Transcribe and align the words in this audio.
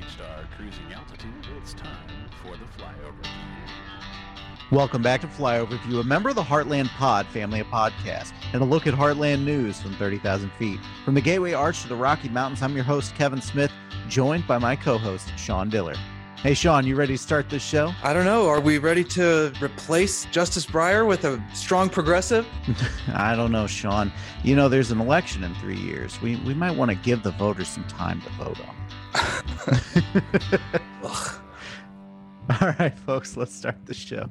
reached 0.00 0.20
our 0.20 0.44
cruising 0.56 0.92
altitude, 0.94 1.32
it's 1.58 1.74
time 1.74 2.08
for 2.42 2.52
the 2.52 2.64
flyover. 2.78 3.26
Welcome 4.70 5.02
back 5.02 5.20
to 5.20 5.26
Flyover 5.26 5.82
View, 5.84 6.00
a 6.00 6.04
member 6.04 6.30
of 6.30 6.36
the 6.36 6.42
Heartland 6.42 6.88
Pod 6.90 7.26
family 7.26 7.60
of 7.60 7.66
podcasts, 7.66 8.32
and 8.54 8.62
a 8.62 8.64
look 8.64 8.86
at 8.86 8.94
Heartland 8.94 9.44
news 9.44 9.82
from 9.82 9.92
30,000 9.94 10.50
feet. 10.52 10.80
From 11.04 11.14
the 11.14 11.20
Gateway 11.20 11.52
Arch 11.52 11.82
to 11.82 11.88
the 11.88 11.96
Rocky 11.96 12.30
Mountains, 12.30 12.62
I'm 12.62 12.74
your 12.74 12.84
host, 12.84 13.14
Kevin 13.14 13.42
Smith, 13.42 13.70
joined 14.08 14.46
by 14.46 14.56
my 14.56 14.74
co 14.74 14.96
host, 14.96 15.32
Sean 15.36 15.68
Diller. 15.68 15.96
Hey, 16.36 16.54
Sean, 16.54 16.86
you 16.86 16.96
ready 16.96 17.14
to 17.14 17.22
start 17.22 17.50
this 17.50 17.62
show? 17.62 17.92
I 18.02 18.14
don't 18.14 18.24
know. 18.24 18.48
Are 18.48 18.60
we 18.60 18.78
ready 18.78 19.04
to 19.04 19.52
replace 19.60 20.24
Justice 20.26 20.64
Breyer 20.64 21.06
with 21.06 21.26
a 21.26 21.44
strong 21.52 21.90
progressive? 21.90 22.46
I 23.14 23.36
don't 23.36 23.52
know, 23.52 23.66
Sean. 23.66 24.10
You 24.42 24.56
know, 24.56 24.70
there's 24.70 24.90
an 24.90 25.00
election 25.00 25.44
in 25.44 25.54
three 25.56 25.76
years. 25.76 26.18
We, 26.22 26.36
we 26.36 26.54
might 26.54 26.74
want 26.74 26.90
to 26.90 26.94
give 26.94 27.22
the 27.22 27.32
voters 27.32 27.68
some 27.68 27.84
time 27.84 28.22
to 28.22 28.30
vote 28.30 28.58
on. 28.60 28.74
All 32.60 32.74
right, 32.78 32.98
folks, 33.06 33.36
let's 33.36 33.54
start 33.54 33.76
the 33.86 33.94
show. 33.94 34.28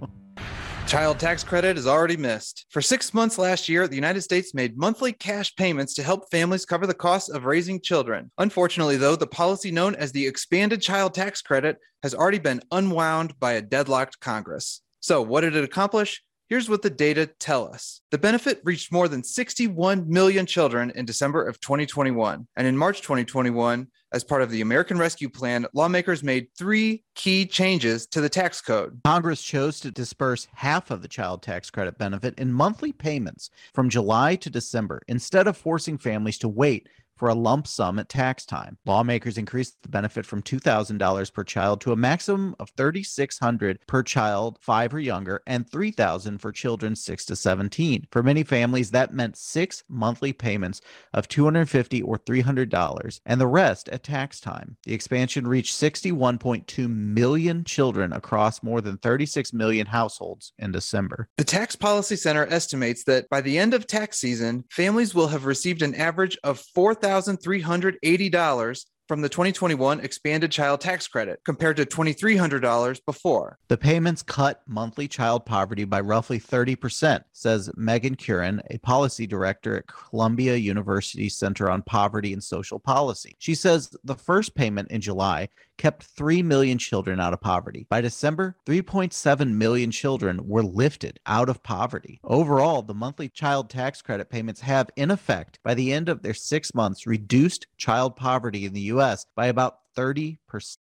Child 0.88 1.20
tax 1.20 1.44
credit 1.44 1.78
is 1.78 1.86
already 1.86 2.18
missed. 2.18 2.66
For 2.70 2.82
six 2.82 3.14
months 3.14 3.38
last 3.38 3.70
year, 3.70 3.88
the 3.88 3.96
United 3.96 4.22
States 4.22 4.56
made 4.56 4.76
monthly 4.76 5.14
cash 5.14 5.56
payments 5.56 5.94
to 5.94 6.04
help 6.04 6.32
families 6.32 6.66
cover 6.66 6.88
the 6.88 6.96
cost 6.96 7.30
of 7.30 7.46
raising 7.46 7.80
children. 7.80 8.32
Unfortunately, 8.40 8.98
though, 8.98 9.16
the 9.16 9.28
policy 9.28 9.70
known 9.70 9.94
as 9.96 10.12
the 10.12 10.26
expanded 10.26 10.82
child 10.82 11.14
tax 11.14 11.44
credit 11.44 11.78
has 12.02 12.16
already 12.16 12.40
been 12.40 12.62
unwound 12.72 13.40
by 13.40 13.54
a 13.54 13.62
deadlocked 13.62 14.20
Congress. 14.20 14.82
So, 15.00 15.22
what 15.22 15.42
did 15.42 15.56
it 15.56 15.64
accomplish? 15.64 16.24
Here's 16.50 16.68
what 16.68 16.82
the 16.82 16.90
data 16.90 17.28
tell 17.40 17.72
us. 17.72 18.02
The 18.10 18.18
benefit 18.18 18.60
reached 18.64 18.92
more 18.92 19.08
than 19.08 19.24
61 19.24 20.10
million 20.10 20.48
children 20.48 20.92
in 20.96 21.06
December 21.06 21.46
of 21.46 21.62
2021. 21.62 22.48
And 22.56 22.66
in 22.66 22.76
March 22.76 23.02
2021, 23.02 23.88
as 24.12 24.24
part 24.24 24.42
of 24.42 24.50
the 24.50 24.62
American 24.62 24.98
Rescue 24.98 25.30
Plan, 25.30 25.66
lawmakers 25.74 26.24
made 26.24 26.48
three 26.58 27.04
key 27.16 27.46
changes 27.46 28.08
to 28.08 28.22
the 28.22 28.30
tax 28.30 28.62
code. 28.62 29.00
Congress 29.06 29.42
chose 29.42 29.80
to 29.82 29.92
disperse 29.92 30.48
half 30.54 30.92
of 30.92 31.02
the 31.02 31.08
child 31.08 31.42
tax 31.42 31.70
credit 31.70 31.98
benefit 31.98 32.38
in 32.40 32.52
monthly 32.52 32.92
payments 32.92 33.50
from 33.74 33.90
July 33.90 34.36
to 34.38 34.50
December 34.50 35.02
instead 35.08 35.48
of 35.48 35.58
forcing 35.58 35.98
families 35.98 36.38
to 36.40 36.48
wait 36.48 36.88
for 37.20 37.28
a 37.28 37.36
lump 37.36 37.68
sum 37.68 38.00
at 38.00 38.08
tax 38.08 38.46
time. 38.46 38.78
Lawmakers 38.86 39.38
increased 39.38 39.76
the 39.84 39.90
benefit 39.90 40.26
from 40.26 40.42
$2,000 40.42 41.34
per 41.34 41.44
child 41.44 41.82
to 41.82 41.92
a 41.92 41.98
maximum 41.98 42.56
of 42.60 42.72
3,600 42.78 43.80
per 43.86 44.02
child 44.02 44.58
5 44.62 44.94
or 44.94 45.00
younger 45.00 45.42
and 45.46 45.70
3,000 45.70 46.38
for 46.38 46.54
children 46.54 46.96
6 46.96 47.26
to 47.26 47.36
17. 47.36 48.08
For 48.10 48.24
many 48.24 48.44
families 48.44 48.92
that 48.92 49.14
meant 49.14 49.36
6 49.38 49.84
monthly 49.90 50.32
payments 50.32 50.80
of 51.14 51.28
250 51.28 52.02
or 52.04 52.18
$300 52.18 53.20
and 53.26 53.42
the 53.42 53.48
rest 53.48 53.90
at 53.90 54.04
tax 54.04 54.40
time. 54.40 54.78
The 54.86 54.94
expansion 54.94 55.46
reached 55.46 55.76
61.2 55.76 56.90
million 56.90 57.66
children 57.66 58.14
across 58.14 58.64
more 58.64 58.80
than 58.80 58.98
36 58.98 59.52
million 59.52 59.88
households 59.88 60.54
in 60.58 60.72
December. 60.72 61.28
The 61.38 61.44
Tax 61.44 61.76
Policy 61.76 62.16
Center 62.16 62.48
estimates 62.48 63.04
that 63.04 63.28
by 63.30 63.42
the 63.42 63.58
end 63.58 63.74
of 63.74 63.88
tax 63.88 64.20
season, 64.20 64.64
families 64.72 65.14
will 65.14 65.28
have 65.28 65.46
received 65.46 65.82
an 65.82 65.96
average 65.96 66.38
of 66.46 66.60
4,000 66.60 67.09
$1,380 67.10 68.86
from 69.10 69.22
the 69.22 69.30
2021 69.30 70.00
expanded 70.02 70.52
child 70.52 70.80
tax 70.80 71.08
credit 71.08 71.40
compared 71.44 71.76
to 71.78 71.86
$2,300 71.86 73.00
before. 73.08 73.58
The 73.68 73.78
payments 73.78 74.22
cut 74.22 74.62
monthly 74.68 75.08
child 75.08 75.48
poverty 75.48 75.84
by 75.84 76.02
roughly 76.02 76.40
30%, 76.40 77.24
says 77.34 77.72
Megan 77.76 78.16
Curran, 78.16 78.62
a 78.70 78.78
policy 78.78 79.26
director 79.26 79.78
at 79.78 79.88
Columbia 79.88 80.56
University 80.58 81.28
Center 81.28 81.72
on 81.72 81.82
Poverty 81.82 82.34
and 82.34 82.44
Social 82.44 82.78
Policy. 82.80 83.36
She 83.40 83.56
says 83.56 83.90
the 84.04 84.14
first 84.14 84.54
payment 84.54 84.92
in 84.92 85.02
July 85.02 85.50
kept 85.80 86.04
3 86.04 86.44
million 86.44 86.78
children 86.78 87.20
out 87.20 87.34
of 87.34 87.42
poverty. 87.42 87.88
By 87.90 88.02
December, 88.02 88.56
3.7 88.68 89.52
million 89.54 89.90
children 89.90 90.48
were 90.48 90.62
lifted 90.62 91.20
out 91.26 91.50
of 91.50 91.64
poverty. 91.64 92.20
Overall, 92.24 92.84
the 92.84 92.94
monthly 92.94 93.30
child 93.30 93.70
tax 93.72 94.02
credit 94.04 94.30
payments 94.30 94.62
have, 94.62 94.92
in 94.96 95.10
effect, 95.10 95.58
by 95.64 95.74
the 95.74 95.92
end 95.92 96.10
of 96.10 96.22
their 96.22 96.36
six 96.36 96.76
months, 96.76 97.08
reduced 97.08 97.66
child 97.78 98.16
poverty 98.16 98.66
in 98.66 98.74
the 98.74 98.82
U.S. 98.82 99.26
by 99.36 99.48
about 99.48 99.80
30%. 99.98 100.38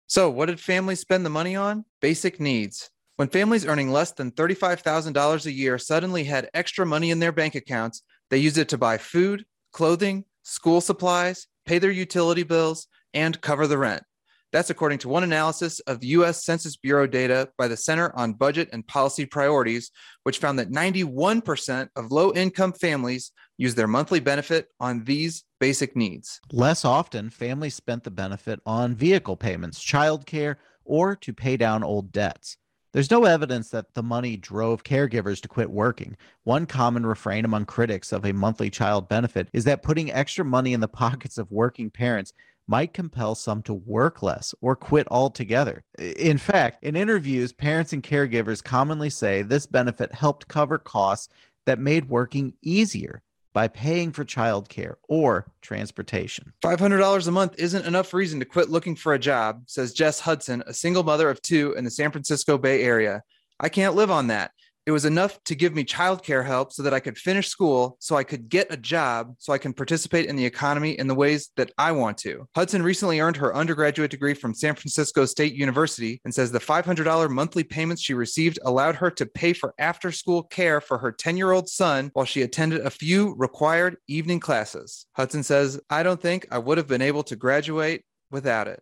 So, 0.07 0.29
what 0.29 0.47
did 0.47 0.59
families 0.59 1.01
spend 1.01 1.25
the 1.25 1.29
money 1.29 1.55
on? 1.55 1.85
Basic 2.01 2.39
needs. 2.39 2.89
When 3.17 3.29
families 3.29 3.65
earning 3.65 3.91
less 3.91 4.11
than 4.11 4.31
$35,000 4.31 5.45
a 5.45 5.51
year 5.51 5.77
suddenly 5.77 6.23
had 6.23 6.49
extra 6.53 6.85
money 6.85 7.11
in 7.11 7.19
their 7.19 7.31
bank 7.31 7.55
accounts, 7.55 8.01
they 8.29 8.37
used 8.37 8.57
it 8.57 8.69
to 8.69 8.77
buy 8.77 8.97
food, 8.97 9.45
clothing, 9.71 10.25
school 10.43 10.81
supplies, 10.81 11.47
pay 11.65 11.79
their 11.79 11.91
utility 11.91 12.43
bills, 12.43 12.87
and 13.13 13.39
cover 13.41 13.67
the 13.67 13.77
rent. 13.77 14.03
That's 14.51 14.69
according 14.69 14.99
to 14.99 15.09
one 15.09 15.23
analysis 15.23 15.79
of 15.81 16.03
US 16.03 16.45
Census 16.45 16.77
Bureau 16.77 17.07
data 17.07 17.49
by 17.57 17.67
the 17.67 17.75
Center 17.75 18.15
on 18.15 18.33
Budget 18.33 18.69
and 18.71 18.87
Policy 18.87 19.25
Priorities, 19.25 19.91
which 20.23 20.37
found 20.37 20.59
that 20.59 20.71
91% 20.71 21.89
of 21.95 22.11
low 22.11 22.33
income 22.33 22.73
families 22.73 23.31
use 23.57 23.75
their 23.75 23.87
monthly 23.87 24.19
benefit 24.19 24.67
on 24.79 25.03
these 25.03 25.43
basic 25.59 25.95
needs. 25.95 26.39
Less 26.51 26.85
often, 26.85 27.29
families 27.29 27.75
spent 27.75 28.03
the 28.03 28.11
benefit 28.11 28.59
on 28.65 28.95
vehicle 28.95 29.35
payments, 29.35 29.83
childcare, 29.83 30.55
or 30.83 31.15
to 31.17 31.33
pay 31.33 31.57
down 31.57 31.83
old 31.83 32.11
debts. 32.11 32.57
There's 32.95 33.11
no 33.11 33.25
evidence 33.25 33.71
that 33.71 33.93
the 33.93 34.03
money 34.03 34.37
drove 34.37 34.85
caregivers 34.85 35.41
to 35.41 35.49
quit 35.49 35.69
working. 35.69 36.15
One 36.45 36.65
common 36.65 37.05
refrain 37.05 37.43
among 37.43 37.65
critics 37.65 38.13
of 38.13 38.25
a 38.25 38.31
monthly 38.31 38.69
child 38.69 39.09
benefit 39.09 39.49
is 39.51 39.65
that 39.65 39.83
putting 39.83 40.13
extra 40.13 40.45
money 40.45 40.71
in 40.71 40.79
the 40.79 40.87
pockets 41.03 41.37
of 41.37 41.51
working 41.51 41.89
parents 41.89 42.31
might 42.67 42.93
compel 42.93 43.35
some 43.35 43.61
to 43.63 43.73
work 43.73 44.23
less 44.23 44.53
or 44.61 44.75
quit 44.75 45.07
altogether. 45.11 45.83
In 45.97 46.37
fact, 46.37 46.83
in 46.83 46.95
interviews, 46.95 47.53
parents 47.53 47.93
and 47.93 48.03
caregivers 48.03 48.63
commonly 48.63 49.09
say 49.09 49.41
this 49.41 49.65
benefit 49.65 50.13
helped 50.13 50.47
cover 50.47 50.77
costs 50.77 51.29
that 51.65 51.79
made 51.79 52.09
working 52.09 52.53
easier 52.61 53.21
by 53.53 53.67
paying 53.69 54.11
for 54.11 54.25
childcare 54.25 54.95
or 55.07 55.49
transportation. 55.61 56.51
$500 56.61 57.27
a 57.27 57.31
month 57.31 57.55
isn't 57.57 57.85
enough 57.85 58.13
reason 58.13 58.37
to 58.39 58.45
quit 58.45 58.69
looking 58.69 58.95
for 58.97 59.13
a 59.13 59.19
job, 59.19 59.63
says 59.65 59.93
Jess 59.93 60.19
Hudson, 60.19 60.61
a 60.67 60.73
single 60.73 61.03
mother 61.03 61.29
of 61.29 61.41
two 61.41 61.73
in 61.77 61.85
the 61.85 61.91
San 61.91 62.11
Francisco 62.11 62.57
Bay 62.57 62.83
Area. 62.83 63.23
I 63.59 63.69
can't 63.69 63.95
live 63.95 64.11
on 64.11 64.27
that. 64.27 64.51
It 64.85 64.91
was 64.91 65.05
enough 65.05 65.43
to 65.45 65.55
give 65.55 65.73
me 65.73 65.83
childcare 65.83 66.45
help 66.45 66.71
so 66.71 66.83
that 66.83 66.93
I 66.93 66.99
could 66.99 67.17
finish 67.17 67.47
school, 67.47 67.97
so 67.99 68.15
I 68.15 68.23
could 68.23 68.49
get 68.49 68.71
a 68.71 68.77
job, 68.77 69.33
so 69.39 69.51
I 69.51 69.57
can 69.57 69.73
participate 69.73 70.27
in 70.27 70.35
the 70.35 70.45
economy 70.45 70.91
in 70.91 71.07
the 71.07 71.15
ways 71.15 71.49
that 71.55 71.71
I 71.79 71.91
want 71.91 72.19
to. 72.19 72.47
Hudson 72.55 72.83
recently 72.83 73.19
earned 73.19 73.37
her 73.37 73.55
undergraduate 73.55 74.11
degree 74.11 74.35
from 74.35 74.53
San 74.53 74.75
Francisco 74.75 75.25
State 75.25 75.55
University 75.55 76.21
and 76.23 76.33
says 76.33 76.51
the 76.51 76.59
$500 76.59 77.29
monthly 77.31 77.63
payments 77.63 78.03
she 78.03 78.13
received 78.13 78.59
allowed 78.63 78.95
her 78.95 79.09
to 79.09 79.25
pay 79.25 79.53
for 79.53 79.73
after 79.79 80.11
school 80.11 80.43
care 80.43 80.79
for 80.79 80.99
her 80.99 81.11
10 81.11 81.35
year 81.35 81.51
old 81.51 81.67
son 81.67 82.11
while 82.13 82.25
she 82.25 82.43
attended 82.43 82.81
a 82.81 82.91
few 82.91 83.33
required 83.37 83.97
evening 84.07 84.39
classes. 84.39 85.07
Hudson 85.13 85.41
says, 85.41 85.79
I 85.89 86.03
don't 86.03 86.21
think 86.21 86.45
I 86.51 86.59
would 86.59 86.77
have 86.77 86.87
been 86.87 87.01
able 87.01 87.23
to 87.23 87.35
graduate 87.35 88.03
without 88.31 88.67
it. 88.67 88.81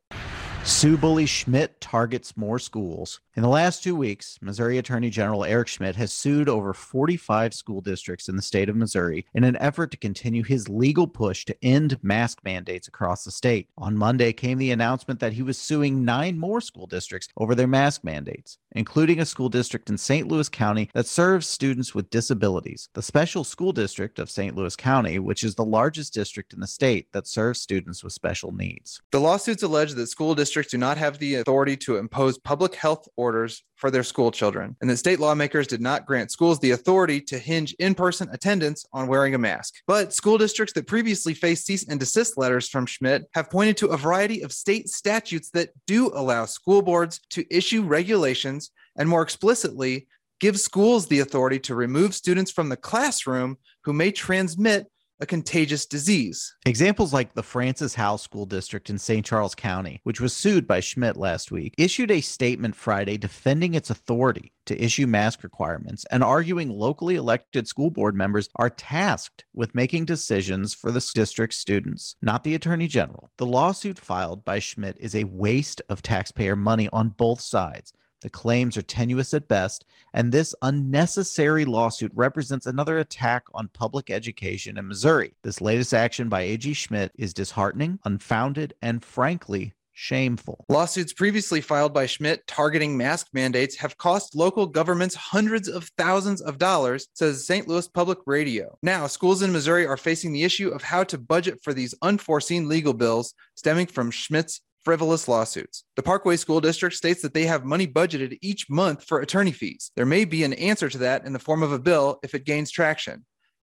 Sue 0.65 0.95
Bully 0.95 1.25
Schmitt 1.25 1.81
targets 1.81 2.37
more 2.37 2.57
schools. 2.57 3.19
In 3.35 3.43
the 3.43 3.49
last 3.49 3.83
two 3.83 3.97
weeks, 3.97 4.37
Missouri 4.41 4.77
Attorney 4.77 5.09
General 5.09 5.43
Eric 5.43 5.67
Schmitt 5.67 5.97
has 5.97 6.13
sued 6.13 6.47
over 6.47 6.73
45 6.73 7.53
school 7.53 7.81
districts 7.81 8.29
in 8.29 8.37
the 8.37 8.41
state 8.41 8.69
of 8.69 8.77
Missouri 8.77 9.25
in 9.33 9.43
an 9.43 9.57
effort 9.57 9.91
to 9.91 9.97
continue 9.97 10.43
his 10.43 10.69
legal 10.69 11.05
push 11.05 11.43
to 11.45 11.65
end 11.65 11.97
mask 12.01 12.39
mandates 12.45 12.87
across 12.87 13.25
the 13.25 13.31
state. 13.31 13.67
On 13.77 13.97
Monday 13.97 14.31
came 14.31 14.57
the 14.57 14.71
announcement 14.71 15.19
that 15.19 15.33
he 15.33 15.43
was 15.43 15.57
suing 15.57 16.05
nine 16.05 16.39
more 16.39 16.61
school 16.61 16.87
districts 16.87 17.27
over 17.35 17.55
their 17.55 17.67
mask 17.67 18.05
mandates, 18.05 18.57
including 18.71 19.19
a 19.19 19.25
school 19.25 19.49
district 19.49 19.89
in 19.89 19.97
St. 19.97 20.29
Louis 20.29 20.47
County 20.47 20.89
that 20.93 21.07
serves 21.07 21.47
students 21.47 21.93
with 21.93 22.09
disabilities. 22.09 22.87
The 22.93 23.01
Special 23.01 23.43
School 23.43 23.73
District 23.73 24.17
of 24.17 24.29
St. 24.29 24.55
Louis 24.55 24.75
County, 24.77 25.19
which 25.19 25.43
is 25.43 25.55
the 25.55 25.65
largest 25.65 26.13
district 26.13 26.53
in 26.53 26.61
the 26.61 26.67
state 26.67 27.11
that 27.11 27.27
serves 27.27 27.59
students 27.59 28.01
with 28.01 28.13
special 28.13 28.53
needs. 28.53 29.01
The 29.11 29.19
lawsuits 29.19 29.63
allege 29.63 29.93
that 29.93 30.07
school 30.07 30.35
districts 30.35 30.52
do 30.61 30.77
not 30.77 30.97
have 30.97 31.17
the 31.17 31.35
authority 31.35 31.75
to 31.77 31.97
impose 31.97 32.37
public 32.37 32.75
health 32.75 33.07
orders 33.15 33.63
for 33.75 33.91
their 33.91 34.03
school 34.03 34.31
children, 34.31 34.75
and 34.79 34.89
that 34.89 34.97
state 34.97 35.19
lawmakers 35.19 35.67
did 35.67 35.81
not 35.81 36.05
grant 36.05 36.31
schools 36.31 36.59
the 36.59 36.71
authority 36.71 37.19
to 37.19 37.39
hinge 37.39 37.73
in 37.79 37.95
person 37.95 38.29
attendance 38.31 38.85
on 38.93 39.07
wearing 39.07 39.35
a 39.35 39.37
mask. 39.37 39.73
But 39.87 40.13
school 40.13 40.37
districts 40.37 40.73
that 40.73 40.87
previously 40.87 41.33
faced 41.33 41.65
cease 41.65 41.87
and 41.87 41.99
desist 41.99 42.37
letters 42.37 42.69
from 42.69 42.85
Schmitt 42.85 43.25
have 43.33 43.49
pointed 43.49 43.77
to 43.77 43.87
a 43.87 43.97
variety 43.97 44.41
of 44.41 44.53
state 44.53 44.89
statutes 44.89 45.49
that 45.51 45.71
do 45.87 46.11
allow 46.13 46.45
school 46.45 46.81
boards 46.81 47.19
to 47.31 47.45
issue 47.49 47.83
regulations 47.83 48.71
and 48.95 49.09
more 49.09 49.23
explicitly 49.23 50.07
give 50.39 50.59
schools 50.59 51.07
the 51.07 51.19
authority 51.19 51.57
to 51.57 51.73
remove 51.75 52.13
students 52.13 52.51
from 52.51 52.69
the 52.69 52.77
classroom 52.77 53.57
who 53.85 53.93
may 53.93 54.11
transmit 54.11 54.87
a 55.23 55.25
contagious 55.25 55.85
disease. 55.85 56.53
Examples 56.65 57.13
like 57.13 57.33
the 57.33 57.41
Francis 57.41 57.95
Howell 57.95 58.17
School 58.17 58.45
District 58.45 58.89
in 58.89 58.99
St. 58.99 59.25
Charles 59.25 59.55
County, 59.55 60.01
which 60.03 60.19
was 60.19 60.35
sued 60.35 60.67
by 60.67 60.81
Schmitt 60.81 61.15
last 61.15 61.49
week, 61.49 61.73
issued 61.77 62.11
a 62.11 62.19
statement 62.19 62.75
Friday 62.75 63.17
defending 63.17 63.73
its 63.73 63.89
authority 63.89 64.51
to 64.65 64.83
issue 64.83 65.07
mask 65.07 65.41
requirements 65.41 66.05
and 66.11 66.23
arguing 66.23 66.69
locally 66.69 67.15
elected 67.15 67.69
school 67.69 67.89
board 67.89 68.15
members 68.15 68.49
are 68.57 68.69
tasked 68.69 69.45
with 69.53 69.73
making 69.73 70.03
decisions 70.03 70.73
for 70.73 70.91
the 70.91 71.11
district's 71.15 71.57
students, 71.57 72.17
not 72.21 72.43
the 72.43 72.55
attorney 72.55 72.87
general. 72.87 73.31
The 73.37 73.45
lawsuit 73.45 73.99
filed 73.99 74.43
by 74.43 74.59
Schmitt 74.59 74.97
is 74.99 75.15
a 75.15 75.23
waste 75.23 75.81
of 75.87 76.01
taxpayer 76.01 76.57
money 76.57 76.89
on 76.91 77.09
both 77.09 77.39
sides. 77.39 77.93
The 78.23 78.29
claims 78.29 78.77
are 78.77 78.81
tenuous 78.81 79.33
at 79.33 79.49
best, 79.49 79.83
and 80.13 80.31
this 80.31 80.55
unnecessary 80.61 81.65
lawsuit 81.65 82.13
represents 82.15 82.65
another 82.65 82.99
attack 82.99 83.43
on 83.53 83.67
public 83.67 84.09
education 84.09 84.77
in 84.77 84.87
Missouri. 84.87 85.35
This 85.43 85.59
latest 85.59 85.93
action 85.93 86.29
by 86.29 86.43
A.G. 86.43 86.73
Schmitt 86.73 87.11
is 87.15 87.33
disheartening, 87.33 87.99
unfounded, 88.05 88.75
and 88.81 89.03
frankly 89.03 89.73
shameful. 89.91 90.63
Lawsuits 90.69 91.11
previously 91.11 91.59
filed 91.59 91.93
by 91.93 92.05
Schmitt 92.05 92.47
targeting 92.47 92.95
mask 92.95 93.27
mandates 93.33 93.75
have 93.75 93.97
cost 93.97 94.35
local 94.35 94.67
governments 94.67 95.15
hundreds 95.15 95.67
of 95.67 95.91
thousands 95.97 96.41
of 96.41 96.57
dollars, 96.57 97.09
says 97.13 97.45
St. 97.45 97.67
Louis 97.67 97.89
Public 97.89 98.19
Radio. 98.25 98.77
Now, 98.81 99.05
schools 99.07 99.41
in 99.41 99.51
Missouri 99.51 99.85
are 99.85 99.97
facing 99.97 100.31
the 100.31 100.43
issue 100.43 100.69
of 100.69 100.81
how 100.81 101.03
to 101.03 101.17
budget 101.17 101.59
for 101.61 101.73
these 101.73 101.93
unforeseen 102.01 102.69
legal 102.69 102.93
bills 102.93 103.33
stemming 103.55 103.87
from 103.87 104.11
Schmitt's 104.11 104.61
frivolous 104.83 105.27
lawsuits. 105.27 105.83
The 105.95 106.03
Parkway 106.03 106.37
School 106.37 106.61
District 106.61 106.95
states 106.95 107.21
that 107.21 107.33
they 107.33 107.45
have 107.45 107.65
money 107.65 107.87
budgeted 107.87 108.37
each 108.41 108.69
month 108.69 109.03
for 109.03 109.19
attorney 109.19 109.51
fees. 109.51 109.91
There 109.95 110.05
may 110.05 110.25
be 110.25 110.43
an 110.43 110.53
answer 110.53 110.89
to 110.89 110.97
that 110.99 111.25
in 111.25 111.33
the 111.33 111.39
form 111.39 111.63
of 111.63 111.71
a 111.71 111.79
bill 111.79 112.19
if 112.23 112.35
it 112.35 112.45
gains 112.45 112.71
traction. 112.71 113.25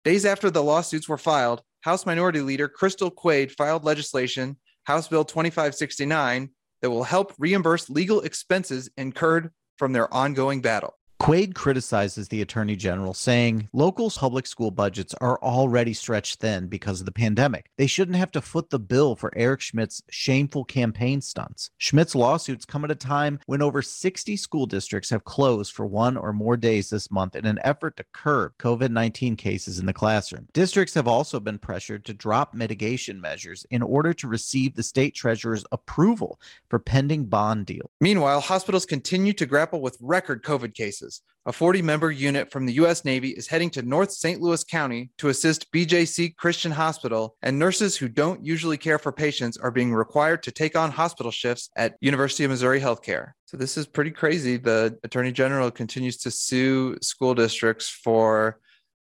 Days 0.04 0.26
after 0.26 0.50
the 0.50 0.64
lawsuits 0.64 1.10
were 1.10 1.18
filed, 1.18 1.62
House 1.82 2.06
Minority 2.06 2.42
Leader 2.42 2.68
Crystal 2.68 3.12
Quade 3.12 3.52
filed 3.52 3.84
legislation 3.84 4.58
House 4.86 5.08
Bill 5.08 5.26
2569 5.26 6.50
that 6.82 6.90
will 6.90 7.04
help 7.04 7.34
reimburse 7.40 7.90
legal 7.90 8.22
expenses 8.22 8.90
incurred 8.98 9.52
from 9.78 9.94
their 9.94 10.12
ongoing 10.14 10.62
battle. 10.62 10.96
Quade 11.18 11.56
criticizes 11.56 12.28
the 12.28 12.42
attorney 12.42 12.76
general, 12.76 13.14
saying 13.14 13.70
local 13.72 14.12
public 14.12 14.46
school 14.46 14.70
budgets 14.70 15.16
are 15.22 15.40
already 15.42 15.94
stretched 15.94 16.42
thin 16.42 16.68
because 16.68 17.00
of 17.00 17.06
the 17.06 17.12
pandemic. 17.12 17.72
They 17.78 17.88
shouldn't 17.88 18.18
have 18.18 18.32
to 18.32 18.42
foot 18.42 18.70
the 18.70 18.80
bill 18.80 19.16
for 19.16 19.32
Eric 19.36 19.62
Schmitt's 19.62 20.04
shameful 20.10 20.66
campaign 20.66 21.22
stunts. 21.22 21.72
Schmitt's 21.78 22.16
lawsuits 22.16 22.66
come 22.66 22.84
at 22.84 22.92
a 22.92 22.96
time 22.96 23.40
when 23.46 23.62
over 23.62 23.82
60 23.82 24.36
school 24.36 24.66
districts 24.66 25.10
have 25.10 25.24
closed 25.24 25.74
for 25.74 25.86
one 25.86 26.18
or 26.18 26.34
more 26.34 26.58
days 26.58 26.90
this 26.90 27.10
month 27.10 27.36
in 27.36 27.46
an 27.46 27.60
effort 27.64 27.96
to 27.98 28.06
curb 28.12 28.52
COVID 28.60 28.92
19 28.92 29.38
cases 29.38 29.80
in 29.80 29.86
the 29.86 29.94
classroom. 29.94 30.48
Districts 30.54 30.94
have 30.94 31.08
also 31.08 31.40
been 31.40 31.58
pressured 31.58 32.04
to 32.06 32.14
drop 32.14 32.54
mitigation 32.54 33.22
measures 33.22 33.66
in 33.72 33.82
order 33.82 34.14
to 34.14 34.28
receive 34.28 34.76
the 34.76 34.84
state 34.84 35.16
treasurer's 35.16 35.66
approval 35.72 36.40
for 36.70 36.78
pending 36.78 37.26
bond 37.26 37.66
deals. 37.66 37.90
Meanwhile, 38.02 38.42
hospitals 38.42 38.86
continue 38.86 39.34
to 39.34 39.46
grapple 39.46 39.82
with 39.82 39.98
record 40.02 40.44
COVID 40.44 40.74
cases. 40.74 41.05
A 41.46 41.54
40 41.54 41.82
member 41.82 42.12
unit 42.12 42.52
from 42.52 42.66
the 42.66 42.74
U.S. 42.74 43.06
Navy 43.06 43.30
is 43.30 43.48
heading 43.48 43.70
to 43.72 43.82
North 43.82 44.12
St. 44.12 44.42
Louis 44.42 44.64
County 44.64 45.12
to 45.18 45.30
assist 45.30 45.72
BJC 45.72 46.36
Christian 46.36 46.72
Hospital, 46.72 47.36
and 47.42 47.60
nurses 47.60 47.96
who 47.96 48.08
don't 48.08 48.44
usually 48.44 48.78
care 48.78 48.98
for 48.98 49.12
patients 49.12 49.58
are 49.58 49.72
being 49.72 49.94
required 49.94 50.42
to 50.44 50.52
take 50.52 50.76
on 50.76 50.92
hospital 50.92 51.32
shifts 51.32 51.70
at 51.76 51.96
University 52.02 52.44
of 52.44 52.52
Missouri 52.52 52.80
Healthcare. 52.80 53.32
So, 53.46 53.58
this 53.58 53.78
is 53.78 53.86
pretty 53.86 54.12
crazy. 54.12 54.58
The 54.58 54.98
Attorney 55.04 55.32
General 55.32 55.70
continues 55.70 56.18
to 56.18 56.32
sue 56.32 56.98
school 57.02 57.36
districts 57.36 57.90
for 57.90 58.60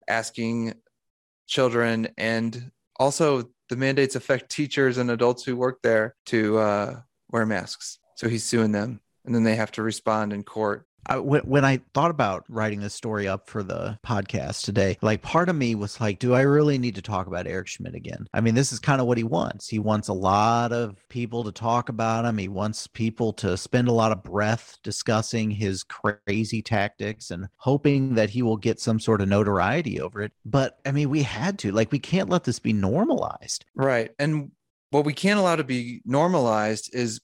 asking 0.09 0.75
children 1.47 2.09
and 2.19 2.71
also 2.97 3.45
the 3.69 3.77
mandates 3.77 4.17
affect 4.17 4.51
teachers 4.51 4.99
and 4.99 5.11
adults 5.11 5.45
who 5.45 5.57
work 5.57 5.81
there 5.83 6.15
to 6.27 6.59
uh, 6.59 7.01
wear 7.31 7.47
masks. 7.47 7.99
So 8.17 8.29
he's 8.29 8.45
suing 8.45 8.73
them, 8.73 9.01
and 9.25 9.35
then 9.35 9.43
they 9.43 9.57
have 9.57 9.73
to 9.73 9.83
respond 9.83 10.33
in 10.33 10.43
court 10.43 10.87
I, 11.07 11.19
when, 11.19 11.65
I 11.65 11.81
thought 11.93 12.11
about 12.11 12.45
writing 12.49 12.81
this 12.81 12.95
story 12.95 13.29
up 13.29 13.49
for 13.49 13.63
the 13.63 13.99
podcast 14.07 14.65
today, 14.65 14.97
like 15.03 15.23
part 15.23 15.49
of 15.49 15.57
me 15.57 15.75
was 15.75 16.01
like, 16.01 16.19
do 16.19 16.35
I 16.35 16.43
really 16.43 16.79
need 16.79 16.95
to 16.97 17.03
talk 17.03 17.27
about 17.27 17.47
Eric 17.47 17.69
Schmitt 17.69 17.95
again? 17.95 18.27
I 18.33 18.41
mean, 18.41 18.55
this 18.55 18.73
is 18.73 18.79
kind 18.79 19.01
of 19.01 19.07
what 19.07 19.19
he 19.19 19.25
wants. 19.25 19.69
He 19.69 19.79
wants 19.79 20.09
a 20.09 20.15
lot 20.15 20.73
of 20.73 20.97
people 21.09 21.45
to 21.45 21.53
talk 21.53 21.89
about 21.89 22.25
him. 22.25 22.39
He 22.39 22.49
wants 22.49 22.87
people 22.87 23.33
to 23.35 23.57
spend 23.57 23.89
a 23.89 23.93
lot 23.93 24.13
of 24.13 24.23
breath 24.23 24.79
discussing 24.83 25.51
his 25.51 25.85
crazy 25.85 26.63
tactics 26.63 27.31
and 27.31 27.49
hoping 27.57 28.15
that 28.15 28.31
he 28.31 28.43
will 28.43 28.57
get 28.57 28.81
some 28.81 29.01
sort 29.01 29.21
of 29.21 29.29
notoriety 29.29 30.01
over 30.01 30.23
it. 30.23 30.33
But 30.45 30.79
I 30.87 30.93
mean, 30.93 31.11
we 31.11 31.23
had 31.23 31.59
to. 31.61 31.73
Like, 31.73 31.93
we 31.93 31.99
can't 31.99 32.31
let 32.31 32.45
this 32.45 32.59
be 32.59 32.73
normalized. 32.73 33.65
Right. 33.75 34.11
And 34.19 34.53
what 34.91 35.05
we 35.05 35.13
can't 35.13 35.41
allow 35.41 35.57
to 35.57 35.65
be 35.65 36.03
normalized 36.05 36.95
is 36.95 37.21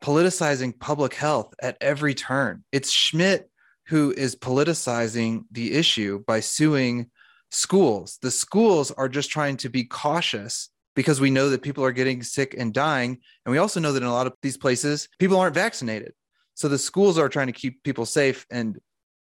politicizing 0.00 0.78
public 0.78 1.14
health 1.14 1.54
at 1.60 1.76
every 1.80 2.14
turn. 2.14 2.64
It's 2.72 2.90
Schmitt 2.90 3.50
who 3.86 4.12
is 4.16 4.36
politicizing 4.36 5.44
the 5.50 5.74
issue 5.74 6.22
by 6.26 6.40
suing 6.40 7.10
schools. 7.50 8.18
The 8.22 8.30
schools 8.30 8.90
are 8.92 9.08
just 9.08 9.30
trying 9.30 9.56
to 9.58 9.68
be 9.68 9.84
cautious 9.84 10.70
because 10.94 11.20
we 11.20 11.30
know 11.30 11.50
that 11.50 11.62
people 11.62 11.84
are 11.84 11.92
getting 11.92 12.22
sick 12.22 12.54
and 12.56 12.72
dying. 12.72 13.18
And 13.44 13.52
we 13.52 13.58
also 13.58 13.80
know 13.80 13.92
that 13.92 14.02
in 14.02 14.08
a 14.08 14.12
lot 14.12 14.26
of 14.26 14.34
these 14.42 14.56
places, 14.56 15.08
people 15.18 15.38
aren't 15.38 15.54
vaccinated. 15.54 16.12
So 16.54 16.68
the 16.68 16.78
schools 16.78 17.18
are 17.18 17.28
trying 17.28 17.48
to 17.48 17.52
keep 17.52 17.82
people 17.82 18.06
safe. 18.06 18.46
And 18.50 18.78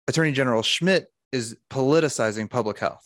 Attorney 0.08 0.32
General 0.32 0.62
Schmitt 0.62 1.06
is 1.32 1.56
politicizing 1.70 2.48
public 2.48 2.78
health. 2.78 3.02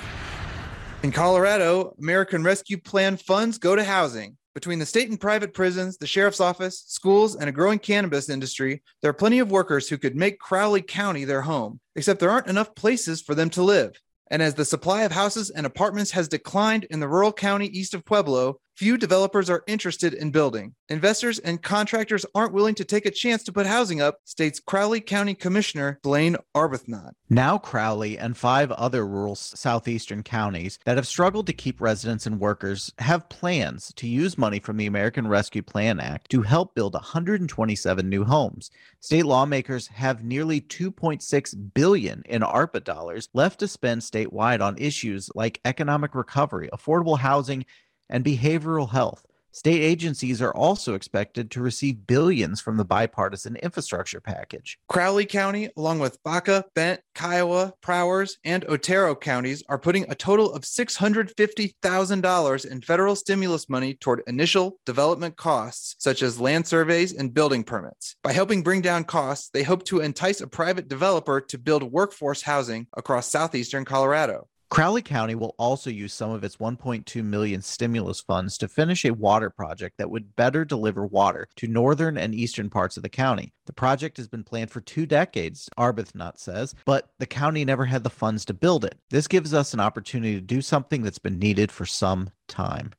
In 1.02 1.12
Colorado, 1.12 1.94
American 1.98 2.42
Rescue 2.42 2.78
Plan 2.78 3.16
funds 3.16 3.58
go 3.58 3.74
to 3.74 3.84
housing. 3.84 4.36
Between 4.58 4.80
the 4.80 4.86
state 4.86 5.08
and 5.08 5.20
private 5.20 5.54
prisons, 5.54 5.98
the 5.98 6.06
sheriff's 6.08 6.40
office, 6.40 6.82
schools, 6.88 7.36
and 7.36 7.48
a 7.48 7.52
growing 7.52 7.78
cannabis 7.78 8.28
industry, 8.28 8.82
there 9.00 9.10
are 9.10 9.14
plenty 9.14 9.38
of 9.38 9.52
workers 9.52 9.88
who 9.88 9.98
could 9.98 10.16
make 10.16 10.40
Crowley 10.40 10.82
County 10.82 11.24
their 11.24 11.42
home, 11.42 11.78
except 11.94 12.18
there 12.18 12.32
aren't 12.32 12.48
enough 12.48 12.74
places 12.74 13.22
for 13.22 13.36
them 13.36 13.50
to 13.50 13.62
live. 13.62 13.92
And 14.32 14.42
as 14.42 14.54
the 14.54 14.64
supply 14.64 15.04
of 15.04 15.12
houses 15.12 15.50
and 15.50 15.64
apartments 15.64 16.10
has 16.10 16.26
declined 16.26 16.88
in 16.90 16.98
the 16.98 17.06
rural 17.06 17.32
county 17.32 17.66
east 17.66 17.94
of 17.94 18.04
Pueblo, 18.04 18.58
few 18.78 18.96
developers 18.96 19.50
are 19.50 19.64
interested 19.66 20.14
in 20.14 20.30
building. 20.30 20.72
Investors 20.88 21.40
and 21.40 21.60
contractors 21.60 22.24
aren't 22.32 22.52
willing 22.52 22.76
to 22.76 22.84
take 22.84 23.06
a 23.06 23.10
chance 23.10 23.42
to 23.42 23.52
put 23.52 23.66
housing 23.66 24.00
up, 24.00 24.20
states 24.24 24.60
Crowley 24.60 25.00
County 25.00 25.34
Commissioner 25.34 25.98
Blaine 26.04 26.36
Arbuthnot. 26.56 27.10
Now, 27.28 27.58
Crowley 27.58 28.16
and 28.16 28.36
five 28.36 28.70
other 28.70 29.04
rural 29.04 29.34
southeastern 29.34 30.22
counties 30.22 30.78
that 30.84 30.96
have 30.96 31.08
struggled 31.08 31.48
to 31.48 31.52
keep 31.52 31.80
residents 31.80 32.24
and 32.24 32.38
workers 32.38 32.92
have 33.00 33.28
plans 33.28 33.92
to 33.96 34.06
use 34.06 34.38
money 34.38 34.60
from 34.60 34.76
the 34.76 34.86
American 34.86 35.26
Rescue 35.26 35.62
Plan 35.62 35.98
Act 35.98 36.30
to 36.30 36.42
help 36.42 36.76
build 36.76 36.94
127 36.94 38.08
new 38.08 38.24
homes. 38.24 38.70
State 39.00 39.26
lawmakers 39.26 39.88
have 39.88 40.22
nearly 40.22 40.60
2.6 40.60 41.74
billion 41.74 42.22
in 42.26 42.42
ARPA 42.42 42.84
dollars 42.84 43.28
left 43.34 43.58
to 43.58 43.66
spend 43.66 44.02
statewide 44.02 44.60
on 44.60 44.78
issues 44.78 45.28
like 45.34 45.60
economic 45.64 46.14
recovery, 46.14 46.70
affordable 46.72 47.18
housing, 47.18 47.66
and 48.08 48.24
behavioral 48.24 48.90
health. 48.90 49.24
State 49.58 49.82
agencies 49.82 50.40
are 50.40 50.54
also 50.54 50.94
expected 50.94 51.50
to 51.50 51.60
receive 51.60 52.06
billions 52.06 52.60
from 52.60 52.76
the 52.76 52.84
bipartisan 52.84 53.56
infrastructure 53.56 54.20
package. 54.20 54.78
Crowley 54.88 55.26
County, 55.26 55.68
along 55.76 55.98
with 55.98 56.22
Baca, 56.22 56.64
Bent, 56.76 57.00
Kiowa, 57.16 57.72
Prowers, 57.80 58.38
and 58.44 58.64
Otero 58.68 59.16
counties, 59.16 59.64
are 59.68 59.78
putting 59.78 60.08
a 60.08 60.14
total 60.14 60.52
of 60.52 60.62
$650,000 60.62 62.70
in 62.70 62.82
federal 62.82 63.16
stimulus 63.16 63.68
money 63.68 63.94
toward 63.94 64.22
initial 64.28 64.78
development 64.86 65.36
costs, 65.36 65.96
such 65.98 66.22
as 66.22 66.38
land 66.38 66.64
surveys 66.66 67.12
and 67.12 67.34
building 67.34 67.64
permits. 67.64 68.14
By 68.22 68.34
helping 68.34 68.62
bring 68.62 68.80
down 68.80 69.02
costs, 69.04 69.48
they 69.48 69.64
hope 69.64 69.84
to 69.86 70.00
entice 70.00 70.40
a 70.40 70.46
private 70.46 70.86
developer 70.88 71.40
to 71.40 71.58
build 71.58 71.82
workforce 71.82 72.42
housing 72.42 72.86
across 72.96 73.28
southeastern 73.28 73.84
Colorado. 73.84 74.46
Crowley 74.70 75.00
County 75.00 75.34
will 75.34 75.54
also 75.58 75.88
use 75.88 76.12
some 76.12 76.30
of 76.30 76.44
its 76.44 76.58
1.2 76.58 77.24
million 77.24 77.62
stimulus 77.62 78.20
funds 78.20 78.58
to 78.58 78.68
finish 78.68 79.04
a 79.04 79.14
water 79.14 79.48
project 79.48 79.96
that 79.96 80.10
would 80.10 80.36
better 80.36 80.62
deliver 80.62 81.06
water 81.06 81.48
to 81.56 81.66
northern 81.66 82.18
and 82.18 82.34
eastern 82.34 82.68
parts 82.68 82.98
of 82.98 83.02
the 83.02 83.08
county. 83.08 83.54
The 83.64 83.72
project 83.72 84.18
has 84.18 84.28
been 84.28 84.44
planned 84.44 84.70
for 84.70 84.82
two 84.82 85.06
decades, 85.06 85.70
Arbuthnot 85.78 86.38
says, 86.38 86.74
but 86.84 87.10
the 87.18 87.26
county 87.26 87.64
never 87.64 87.86
had 87.86 88.04
the 88.04 88.10
funds 88.10 88.44
to 88.44 88.54
build 88.54 88.84
it. 88.84 88.98
This 89.08 89.26
gives 89.26 89.54
us 89.54 89.72
an 89.72 89.80
opportunity 89.80 90.34
to 90.34 90.40
do 90.42 90.60
something 90.60 91.02
that's 91.02 91.18
been 91.18 91.38
needed 91.38 91.72
for 91.72 91.86
some 91.86 92.30
time, 92.46 92.92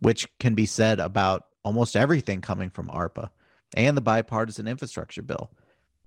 which 0.00 0.26
can 0.38 0.54
be 0.54 0.66
said 0.66 1.00
about 1.00 1.44
almost 1.64 1.96
everything 1.96 2.40
coming 2.40 2.70
from 2.70 2.88
ARPA 2.88 3.28
and 3.76 3.94
the 3.94 4.02
bipartisan 4.02 4.66
infrastructure 4.66 5.22
bill. 5.22 5.50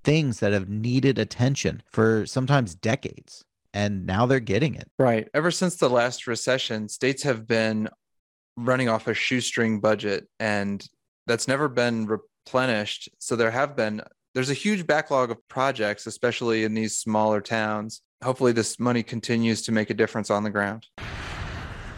Things 0.04 0.40
that 0.40 0.54
have 0.54 0.70
needed 0.70 1.20
attention 1.20 1.84
for 1.86 2.26
sometimes 2.26 2.74
decades 2.74 3.46
and 3.74 4.06
now 4.06 4.26
they're 4.26 4.40
getting 4.40 4.76
it. 4.76 4.90
Right. 5.00 5.28
Ever 5.34 5.52
since 5.52 5.76
the 5.76 5.90
last 5.90 6.28
recession, 6.28 6.88
states 6.90 7.24
have 7.24 7.48
been 7.48 7.90
running 8.56 8.90
off 8.90 9.08
a 9.08 9.14
shoestring 9.14 9.80
budget 9.80 10.28
and 10.40 10.86
that's 11.26 11.48
never 11.48 11.68
been 11.68 12.06
replenished. 12.06 13.10
So 13.20 13.36
there 13.36 13.52
have 13.52 13.76
been 13.76 14.02
there's 14.36 14.50
a 14.50 14.56
huge 14.56 14.88
backlog 14.88 15.32
of 15.32 15.48
projects 15.48 16.08
especially 16.08 16.64
in 16.64 16.74
these 16.74 16.98
smaller 16.98 17.42
towns. 17.42 18.02
Hopefully 18.24 18.52
this 18.52 18.80
money 18.80 19.04
continues 19.04 19.64
to 19.64 19.72
make 19.72 19.90
a 19.90 19.94
difference 19.94 20.30
on 20.30 20.44
the 20.44 20.50
ground. 20.50 20.88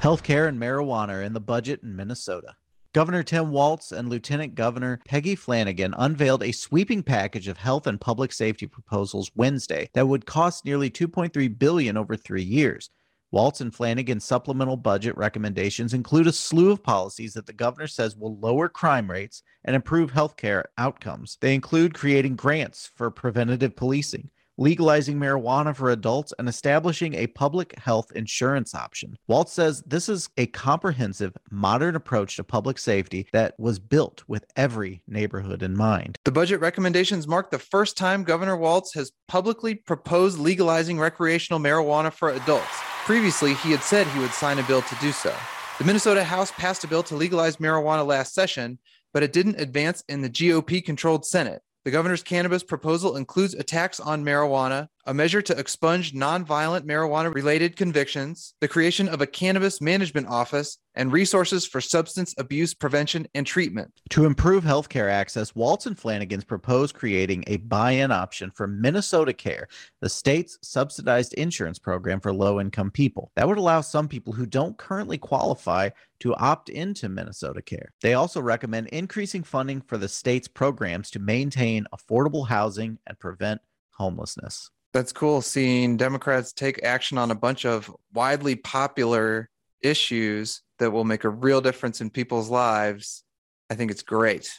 Healthcare 0.01 0.47
and 0.47 0.59
marijuana 0.59 1.09
are 1.15 1.21
in 1.23 1.33
the 1.33 1.39
budget 1.39 1.81
in 1.83 1.95
Minnesota. 1.95 2.55
Governor 2.95 3.23
Tim 3.23 3.51
Walz 3.51 3.91
and 3.91 4.07
Lieutenant 4.07 4.55
Governor 4.55 5.01
Peggy 5.05 5.35
Flanagan 5.35 5.93
unveiled 5.97 6.41
a 6.41 6.53
sweeping 6.53 7.03
package 7.03 7.49
of 7.49 7.57
health 7.57 7.87
and 7.87 7.99
public 7.99 8.31
safety 8.31 8.67
proposals 8.67 9.29
Wednesday 9.35 9.89
that 9.93 10.07
would 10.07 10.25
cost 10.25 10.63
nearly 10.63 10.89
2.3 10.89 11.59
billion 11.59 11.97
over 11.97 12.15
3 12.15 12.41
years. 12.41 12.89
Walz 13.31 13.59
and 13.59 13.75
Flanagan's 13.75 14.23
supplemental 14.23 14.77
budget 14.77 15.17
recommendations 15.17 15.93
include 15.93 16.27
a 16.27 16.31
slew 16.31 16.71
of 16.71 16.83
policies 16.83 17.33
that 17.33 17.45
the 17.45 17.51
governor 17.51 17.87
says 17.87 18.15
will 18.15 18.39
lower 18.39 18.69
crime 18.69 19.11
rates 19.11 19.43
and 19.65 19.75
improve 19.75 20.13
healthcare 20.13 20.63
outcomes. 20.77 21.37
They 21.41 21.53
include 21.53 21.93
creating 21.93 22.37
grants 22.37 22.89
for 22.95 23.11
preventative 23.11 23.75
policing, 23.75 24.29
legalizing 24.57 25.17
marijuana 25.17 25.75
for 25.75 25.89
adults, 25.89 26.33
and 26.39 26.47
establishing 26.47 27.13
a 27.13 27.27
public 27.27 27.77
health 27.77 28.11
insurance 28.15 28.73
option. 28.73 29.17
Walz 29.27 29.51
says 29.51 29.83
this 29.85 30.09
is 30.09 30.29
a 30.37 30.47
comprehensive, 30.47 31.35
modern 31.51 31.95
approach 31.95 32.35
to 32.35 32.43
public 32.43 32.77
safety 32.77 33.27
that 33.31 33.53
was 33.57 33.79
built 33.79 34.23
with 34.27 34.45
every 34.55 35.01
neighborhood 35.07 35.63
in 35.63 35.75
mind. 35.75 36.17
The 36.25 36.31
budget 36.31 36.59
recommendations 36.59 37.27
mark 37.27 37.51
the 37.51 37.59
first 37.59 37.97
time 37.97 38.23
Governor 38.23 38.57
Walz 38.57 38.93
has 38.93 39.11
publicly 39.27 39.75
proposed 39.75 40.39
legalizing 40.39 40.99
recreational 40.99 41.59
marijuana 41.59 42.11
for 42.11 42.29
adults. 42.29 42.65
Previously, 43.05 43.53
he 43.55 43.71
had 43.71 43.83
said 43.83 44.07
he 44.07 44.19
would 44.19 44.31
sign 44.31 44.59
a 44.59 44.63
bill 44.63 44.81
to 44.81 44.95
do 44.95 45.11
so. 45.11 45.35
The 45.77 45.83
Minnesota 45.83 46.23
House 46.23 46.51
passed 46.51 46.83
a 46.83 46.87
bill 46.87 47.03
to 47.03 47.15
legalize 47.15 47.57
marijuana 47.57 48.05
last 48.05 48.33
session, 48.33 48.79
but 49.13 49.23
it 49.23 49.33
didn't 49.33 49.59
advance 49.59 50.03
in 50.07 50.21
the 50.21 50.29
GOP 50.29 50.83
controlled 50.83 51.25
Senate. 51.25 51.61
The 51.85 51.91
governor's 51.91 52.23
cannabis 52.23 52.63
proposal 52.63 53.15
includes 53.15 53.53
a 53.53 53.61
tax 53.61 53.99
on 53.99 54.25
marijuana, 54.25 54.89
a 55.05 55.13
measure 55.13 55.41
to 55.41 55.57
expunge 55.57 56.13
nonviolent 56.13 56.81
marijuana 56.81 57.33
related 57.33 57.75
convictions, 57.75 58.53
the 58.59 58.67
creation 58.67 59.07
of 59.07 59.21
a 59.21 59.27
cannabis 59.27 59.79
management 59.79 60.27
office, 60.27 60.79
and 60.95 61.11
resources 61.11 61.65
for 61.65 61.81
substance 61.81 62.33
abuse 62.37 62.73
prevention 62.73 63.27
and 63.35 63.45
treatment. 63.45 63.91
To 64.11 64.25
improve 64.25 64.63
healthcare 64.63 65.11
access, 65.11 65.53
Walz 65.53 65.85
and 65.85 65.97
Flanagan's 65.97 66.45
proposed 66.45 66.95
creating 66.95 67.43
a 67.47 67.57
buy 67.57 67.91
in 67.91 68.11
option 68.11 68.49
for 68.51 68.65
Minnesota 68.65 69.33
Care, 69.33 69.67
the 70.01 70.09
state's 70.09 70.57
subsidized 70.61 71.33
insurance 71.33 71.79
program 71.79 72.19
for 72.19 72.33
low 72.33 72.59
income 72.59 72.91
people. 72.91 73.31
That 73.35 73.47
would 73.47 73.57
allow 73.57 73.81
some 73.81 74.07
people 74.07 74.33
who 74.33 74.45
don't 74.45 74.77
currently 74.77 75.17
qualify 75.17 75.89
to 76.21 76.35
opt 76.35 76.69
into 76.69 77.09
Minnesota 77.09 77.61
Care. 77.61 77.91
They 78.01 78.13
also 78.13 78.41
recommend 78.41 78.87
increasing 78.87 79.43
funding 79.43 79.81
for 79.81 79.97
the 79.97 80.07
state's 80.07 80.47
programs 80.47 81.11
to 81.11 81.19
maintain 81.19 81.85
affordable 81.93 82.47
housing 82.47 82.97
and 83.05 83.19
prevent 83.19 83.61
homelessness. 83.91 84.71
That's 84.95 85.11
cool 85.11 85.41
seeing 85.41 85.97
Democrats 85.97 86.53
take 86.53 86.81
action 86.81 87.17
on 87.17 87.29
a 87.29 87.35
bunch 87.35 87.65
of 87.65 87.93
widely 88.13 88.55
popular 88.55 89.49
issues 89.81 90.61
that 90.79 90.89
will 90.89 91.03
make 91.03 91.25
a 91.25 91.29
real 91.29 91.59
difference 91.59 91.99
in 91.99 92.09
people's 92.09 92.49
lives. 92.49 93.25
I 93.69 93.75
think 93.75 93.91
it's 93.91 94.03
great. 94.03 94.49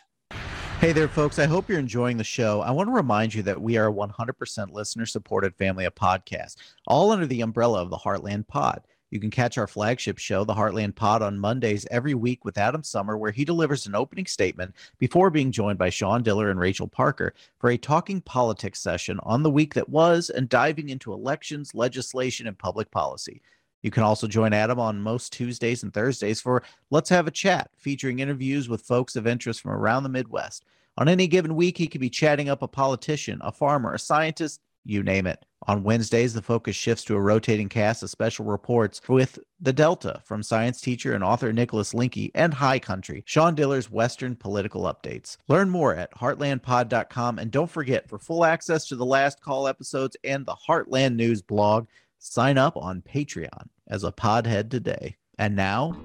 Hey 0.79 0.93
there, 0.93 1.09
folks. 1.09 1.39
I 1.39 1.47
hope 1.47 1.71
you're 1.71 1.79
enjoying 1.79 2.19
the 2.19 2.23
show. 2.23 2.61
I 2.61 2.71
want 2.71 2.91
to 2.91 2.93
remind 2.93 3.33
you 3.33 3.45
that 3.45 3.63
we 3.63 3.79
are 3.79 3.89
a 3.89 3.91
100% 3.91 4.73
listener 4.73 5.07
supported 5.07 5.57
family 5.57 5.87
of 5.87 5.95
podcasts, 5.95 6.57
all 6.87 7.13
under 7.13 7.25
the 7.25 7.41
umbrella 7.41 7.81
of 7.81 7.89
the 7.89 7.97
Heartland 7.97 8.47
Pod. 8.47 8.83
You 9.11 9.21
can 9.21 9.31
catch 9.31 9.57
our 9.57 9.69
flagship 9.69 10.19
show, 10.19 10.45
The 10.45 10.55
Heartland 10.55 10.97
Pod, 10.97 11.23
on 11.23 11.39
Mondays 11.39 11.87
every 11.91 12.15
week 12.15 12.45
with 12.45 12.59
Adam 12.59 12.83
Sommer, 12.83 13.17
where 13.17 13.31
he 13.31 13.45
delivers 13.45 13.87
an 13.87 13.95
opening 13.95 14.27
statement 14.27 14.75
before 14.99 15.31
being 15.31 15.53
joined 15.53 15.79
by 15.79 15.91
Sean 15.91 16.25
Diller 16.25 16.51
and 16.51 16.59
Rachel 16.59 16.89
Parker 16.89 17.33
for 17.61 17.71
a 17.71 17.79
talking 17.79 18.21
politics 18.21 18.81
session 18.81 19.21
on 19.23 19.45
the 19.45 19.51
week 19.51 19.75
that 19.75 19.89
was 19.89 20.29
and 20.31 20.49
diving 20.49 20.89
into 20.89 21.13
elections, 21.13 21.73
legislation, 21.73 22.49
and 22.49 22.59
public 22.59 22.91
policy. 22.91 23.43
You 23.83 23.93
can 23.93 24.03
also 24.03 24.27
join 24.27 24.53
Adam 24.53 24.81
on 24.81 25.01
most 25.01 25.33
Tuesdays 25.33 25.85
and 25.85 25.95
Thursdays 25.95 26.41
for 26.41 26.65
Let's 26.91 27.11
Have 27.11 27.29
a 27.29 27.31
Chat, 27.31 27.71
featuring 27.77 28.19
interviews 28.19 28.69
with 28.69 28.83
folks 28.83 29.15
of 29.15 29.29
interest 29.29 29.61
from 29.61 29.71
around 29.71 30.03
the 30.03 30.09
Midwest. 30.09 30.65
On 30.99 31.09
any 31.09 31.29
given 31.29 31.55
week, 31.55 31.79
he 31.79 31.87
could 31.87 32.01
be 32.01 32.11
chatting 32.11 32.49
up 32.49 32.63
a 32.63 32.69
politician, 32.69 33.39
a 33.43 33.53
farmer, 33.53 33.95
a 33.95 33.99
scientist, 34.01 34.61
you 34.89 35.03
name 35.03 35.27
it. 35.27 35.45
On 35.69 35.83
Wednesdays, 35.83 36.33
the 36.33 36.43
focus 36.43 36.77
shifts 36.77 37.03
to 37.05 37.17
a 37.17 37.21
rotating 37.21 37.69
cast 37.69 38.03
of 38.03 38.11
special 38.11 38.45
reports 38.45 39.01
with 39.09 39.39
The 39.61 39.73
Delta 39.73 40.21
from 40.25 40.43
science 40.43 40.81
teacher 40.81 41.13
and 41.13 41.25
author 41.25 41.53
Nicholas 41.53 41.93
Linke 41.93 42.31
and 42.35 42.55
High 42.55 42.79
Country, 42.79 43.25
Sean 43.27 43.57
Diller's 43.57 43.91
Western 43.91 44.37
political 44.37 44.83
updates. 44.83 45.39
Learn 45.49 45.69
more 45.69 45.95
at 45.95 46.15
heartlandpod.com 46.15 47.39
and 47.39 47.51
don't 47.51 47.71
forget 47.71 48.09
for 48.09 48.19
full 48.19 48.45
access 48.45 48.87
to 48.87 48.97
the 48.97 49.05
last 49.05 49.41
call 49.41 49.67
episodes 49.67 50.17
and 50.23 50.47
the 50.47 50.55
Heartland 50.55 51.17
News 51.17 51.43
blog, 51.43 51.89
sign 52.19 52.59
up 52.59 52.77
on 52.77 53.03
Patreon 53.03 53.69
as 53.89 54.05
a 54.05 54.13
podhead 54.13 54.71
today. 54.71 55.17
And 55.39 55.57
now, 55.57 55.97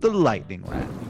the 0.00 0.10
lightning 0.10 0.62
round. 0.64 1.06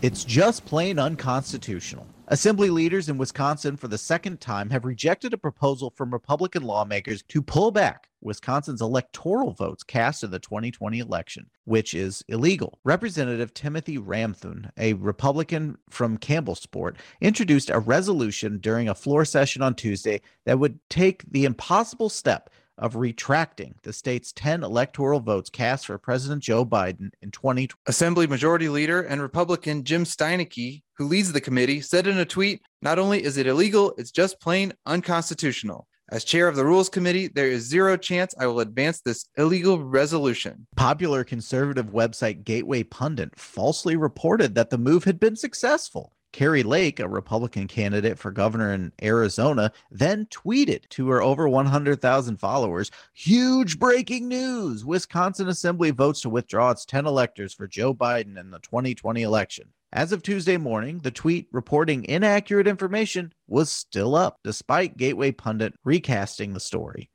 It's 0.00 0.22
just 0.24 0.64
plain 0.64 0.98
unconstitutional. 0.98 2.06
Assembly 2.30 2.68
leaders 2.68 3.08
in 3.08 3.16
Wisconsin 3.16 3.78
for 3.78 3.88
the 3.88 3.96
second 3.96 4.38
time 4.38 4.68
have 4.68 4.84
rejected 4.84 5.32
a 5.32 5.38
proposal 5.38 5.94
from 5.96 6.12
Republican 6.12 6.62
lawmakers 6.62 7.22
to 7.22 7.40
pull 7.40 7.70
back 7.70 8.10
Wisconsin's 8.20 8.82
electoral 8.82 9.52
votes 9.52 9.82
cast 9.82 10.22
in 10.22 10.30
the 10.30 10.38
2020 10.38 10.98
election, 10.98 11.46
which 11.64 11.94
is 11.94 12.22
illegal. 12.28 12.80
Representative 12.84 13.54
Timothy 13.54 13.96
Ramthun, 13.96 14.70
a 14.76 14.92
Republican 14.92 15.78
from 15.88 16.18
Campbellsport, 16.18 16.96
introduced 17.22 17.70
a 17.70 17.78
resolution 17.78 18.58
during 18.58 18.90
a 18.90 18.94
floor 18.94 19.24
session 19.24 19.62
on 19.62 19.74
Tuesday 19.74 20.20
that 20.44 20.58
would 20.58 20.78
take 20.90 21.22
the 21.30 21.46
impossible 21.46 22.10
step 22.10 22.50
of 22.78 22.96
retracting 22.96 23.74
the 23.82 23.92
state's 23.92 24.32
10 24.32 24.62
electoral 24.62 25.20
votes 25.20 25.50
cast 25.50 25.86
for 25.86 25.98
President 25.98 26.42
Joe 26.42 26.64
Biden 26.64 27.10
in 27.20 27.30
2020. 27.30 27.68
Assembly 27.86 28.26
Majority 28.26 28.68
Leader 28.68 29.02
and 29.02 29.20
Republican 29.20 29.84
Jim 29.84 30.04
Steineke, 30.04 30.82
who 30.96 31.06
leads 31.06 31.32
the 31.32 31.40
committee, 31.40 31.80
said 31.80 32.06
in 32.06 32.18
a 32.18 32.24
tweet 32.24 32.62
Not 32.80 32.98
only 32.98 33.22
is 33.22 33.36
it 33.36 33.46
illegal, 33.46 33.94
it's 33.98 34.10
just 34.10 34.40
plain 34.40 34.72
unconstitutional. 34.86 35.86
As 36.10 36.24
chair 36.24 36.48
of 36.48 36.56
the 36.56 36.64
Rules 36.64 36.88
Committee, 36.88 37.28
there 37.28 37.48
is 37.48 37.68
zero 37.68 37.94
chance 37.98 38.34
I 38.38 38.46
will 38.46 38.60
advance 38.60 39.02
this 39.02 39.26
illegal 39.36 39.84
resolution. 39.84 40.66
Popular 40.74 41.22
conservative 41.22 41.88
website 41.88 42.44
Gateway 42.44 42.82
Pundit 42.82 43.38
falsely 43.38 43.94
reported 43.94 44.54
that 44.54 44.70
the 44.70 44.78
move 44.78 45.04
had 45.04 45.20
been 45.20 45.36
successful. 45.36 46.14
Kari 46.32 46.62
Lake, 46.62 47.00
a 47.00 47.08
Republican 47.08 47.66
candidate 47.66 48.18
for 48.18 48.30
governor 48.30 48.72
in 48.72 48.92
Arizona, 49.02 49.72
then 49.90 50.26
tweeted 50.26 50.88
to 50.90 51.08
her 51.08 51.22
over 51.22 51.48
100,000 51.48 52.36
followers 52.36 52.90
Huge 53.14 53.78
breaking 53.78 54.28
news! 54.28 54.84
Wisconsin 54.84 55.48
Assembly 55.48 55.90
votes 55.90 56.20
to 56.20 56.30
withdraw 56.30 56.70
its 56.70 56.84
10 56.84 57.06
electors 57.06 57.54
for 57.54 57.66
Joe 57.66 57.94
Biden 57.94 58.38
in 58.38 58.50
the 58.50 58.58
2020 58.60 59.22
election. 59.22 59.68
As 59.92 60.12
of 60.12 60.22
Tuesday 60.22 60.58
morning, 60.58 60.98
the 60.98 61.10
tweet 61.10 61.48
reporting 61.50 62.04
inaccurate 62.04 62.66
information 62.66 63.32
was 63.46 63.70
still 63.70 64.14
up, 64.14 64.38
despite 64.44 64.98
Gateway 64.98 65.32
Pundit 65.32 65.74
recasting 65.82 66.52
the 66.52 66.60
story. 66.60 67.08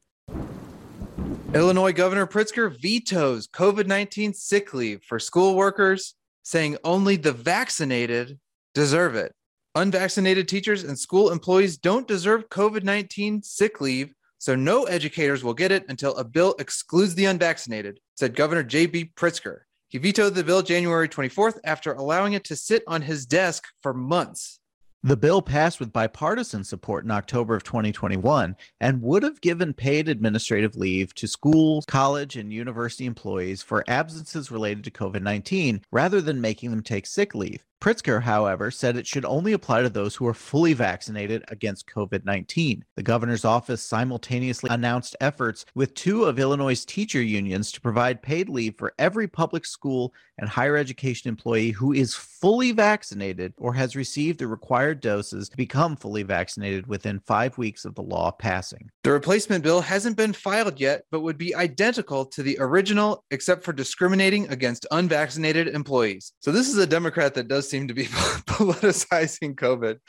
Illinois 1.53 1.93
Governor 1.93 2.25
Pritzker 2.25 2.75
vetoes 2.75 3.48
COVID 3.48 3.86
19 3.86 4.34
sick 4.34 4.74
leave 4.74 5.03
for 5.03 5.20
school 5.20 5.55
workers, 5.55 6.15
saying 6.41 6.77
only 6.84 7.15
the 7.15 7.32
vaccinated 7.32 8.39
deserve 8.74 9.15
it. 9.15 9.34
Unvaccinated 9.75 10.48
teachers 10.48 10.84
and 10.84 10.98
school 10.98 11.32
employees 11.32 11.77
don't 11.77 12.08
deserve 12.08 12.50
COVID 12.50 12.84
19 12.84 13.42
sick 13.42 13.82
leave, 13.82 14.13
so 14.38 14.56
no 14.56 14.84
educators 14.84 15.44
will 15.44 15.53
get 15.53 15.72
it 15.72 15.86
until 15.89 16.15
a 16.15 16.24
bill 16.24 16.56
excludes 16.60 17.15
the 17.15 17.25
unvaccinated, 17.25 18.00
said 18.15 18.36
Governor 18.36 18.63
J.B. 18.63 19.12
Pritzker. 19.15 19.62
He 19.88 19.98
vetoed 19.98 20.36
the 20.36 20.44
bill 20.44 20.62
January 20.62 21.08
24th 21.08 21.60
after 21.63 21.94
allowing 21.94 22.34
it 22.34 22.44
to 22.46 22.56
sit 22.56 22.84
on 22.88 23.01
his 23.01 23.25
desk 23.25 23.63
for 23.82 23.94
months. 23.94 24.60
The 25.06 25.18
bill 25.18 25.42
passed 25.42 25.82
with 25.82 25.92
bipartisan 25.92 26.63
support 26.63 27.03
in 27.03 27.12
October 27.12 27.56
of 27.56 27.63
2021 27.63 28.56
and 28.80 29.01
would 29.01 29.22
have 29.24 29.42
given 29.42 29.74
paid 29.74 30.08
administrative 30.08 30.77
leave 30.77 31.13
to 31.15 31.27
schools, 31.27 31.84
college, 31.86 32.38
and 32.38 32.53
university 32.53 33.06
employees 33.06 33.62
for 33.62 33.84
absences 33.89 34.50
related 34.50 34.86
to 34.86 34.92
COVID 34.92 35.22
19 35.22 35.82
rather 35.92 36.22
than 36.22 36.39
making 36.39 36.72
them 36.72 36.82
take 36.82 37.06
sick 37.06 37.36
leave. 37.36 37.65
Pritzker, 37.84 38.22
however, 38.22 38.72
said 38.72 38.96
it 38.96 39.06
should 39.06 39.25
only 39.25 39.52
apply 39.52 39.82
to 39.82 39.90
those 39.90 40.16
who 40.16 40.25
are 40.25 40.34
fully 40.34 40.72
vaccinated 40.72 41.44
against 41.50 41.86
COVID 41.86 42.24
19. 42.24 42.86
The 42.96 43.04
governor's 43.04 43.44
office 43.44 43.82
simultaneously 43.82 44.70
announced 44.72 45.18
efforts 45.20 45.66
with 45.75 45.94
two 45.94 46.24
of 46.24 46.40
Illinois' 46.40 46.86
teacher 46.86 47.22
unions 47.22 47.74
to 47.74 47.82
provide 47.82 48.22
paid 48.22 48.48
leave 48.48 48.78
for 48.78 48.94
every 48.98 49.28
public 49.28 49.66
school 49.66 50.13
and 50.38 50.48
higher 50.48 50.78
education 50.78 51.28
employee 51.28 51.72
who 51.72 51.92
is 51.92 52.16
fully 52.16 52.72
vaccinated 52.72 53.54
or 53.58 53.74
has 53.74 53.98
received 53.98 54.40
the 54.40 54.48
required 54.48 55.02
doses 55.02 55.50
to 55.50 55.58
become 55.58 55.98
fully 55.98 56.24
vaccinated 56.24 56.88
within 56.88 57.20
five 57.20 57.58
weeks 57.58 57.84
of 57.84 57.96
the 57.96 58.02
law 58.02 58.32
passing. 58.32 58.90
The 59.04 59.12
replacement 59.12 59.62
bill 59.62 59.82
hasn't 59.82 60.16
been 60.16 60.32
filed 60.32 60.80
yet, 60.80 61.04
but 61.12 61.20
would 61.20 61.38
be 61.38 61.54
identical 61.54 62.25
to 62.28 62.44
the 62.44 62.56
original, 62.62 63.25
except 63.30 63.62
for 63.63 63.74
discriminating 63.74 64.48
against 64.48 64.88
unvaccinated 64.92 65.68
employees. 65.68 66.32
So, 66.40 66.54
this 66.54 66.70
is 66.70 66.78
a 66.78 66.88
Democrat 66.88 67.34
that 67.34 67.50
does 67.50 67.73
seem 67.74 67.88
to 67.88 67.94
be 67.96 68.06
politicizing 68.06 69.56
COVID. 69.56 70.00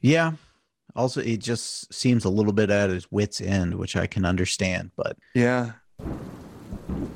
Yeah. 0.00 0.32
Also, 0.96 1.20
it 1.20 1.38
just 1.38 1.92
seems 1.94 2.24
a 2.24 2.28
little 2.28 2.52
bit 2.52 2.68
at 2.68 2.90
his 2.90 3.10
wits' 3.12 3.40
end, 3.40 3.76
which 3.76 3.94
I 3.94 4.08
can 4.08 4.24
understand. 4.24 4.90
But 4.96 5.16
yeah. 5.34 5.72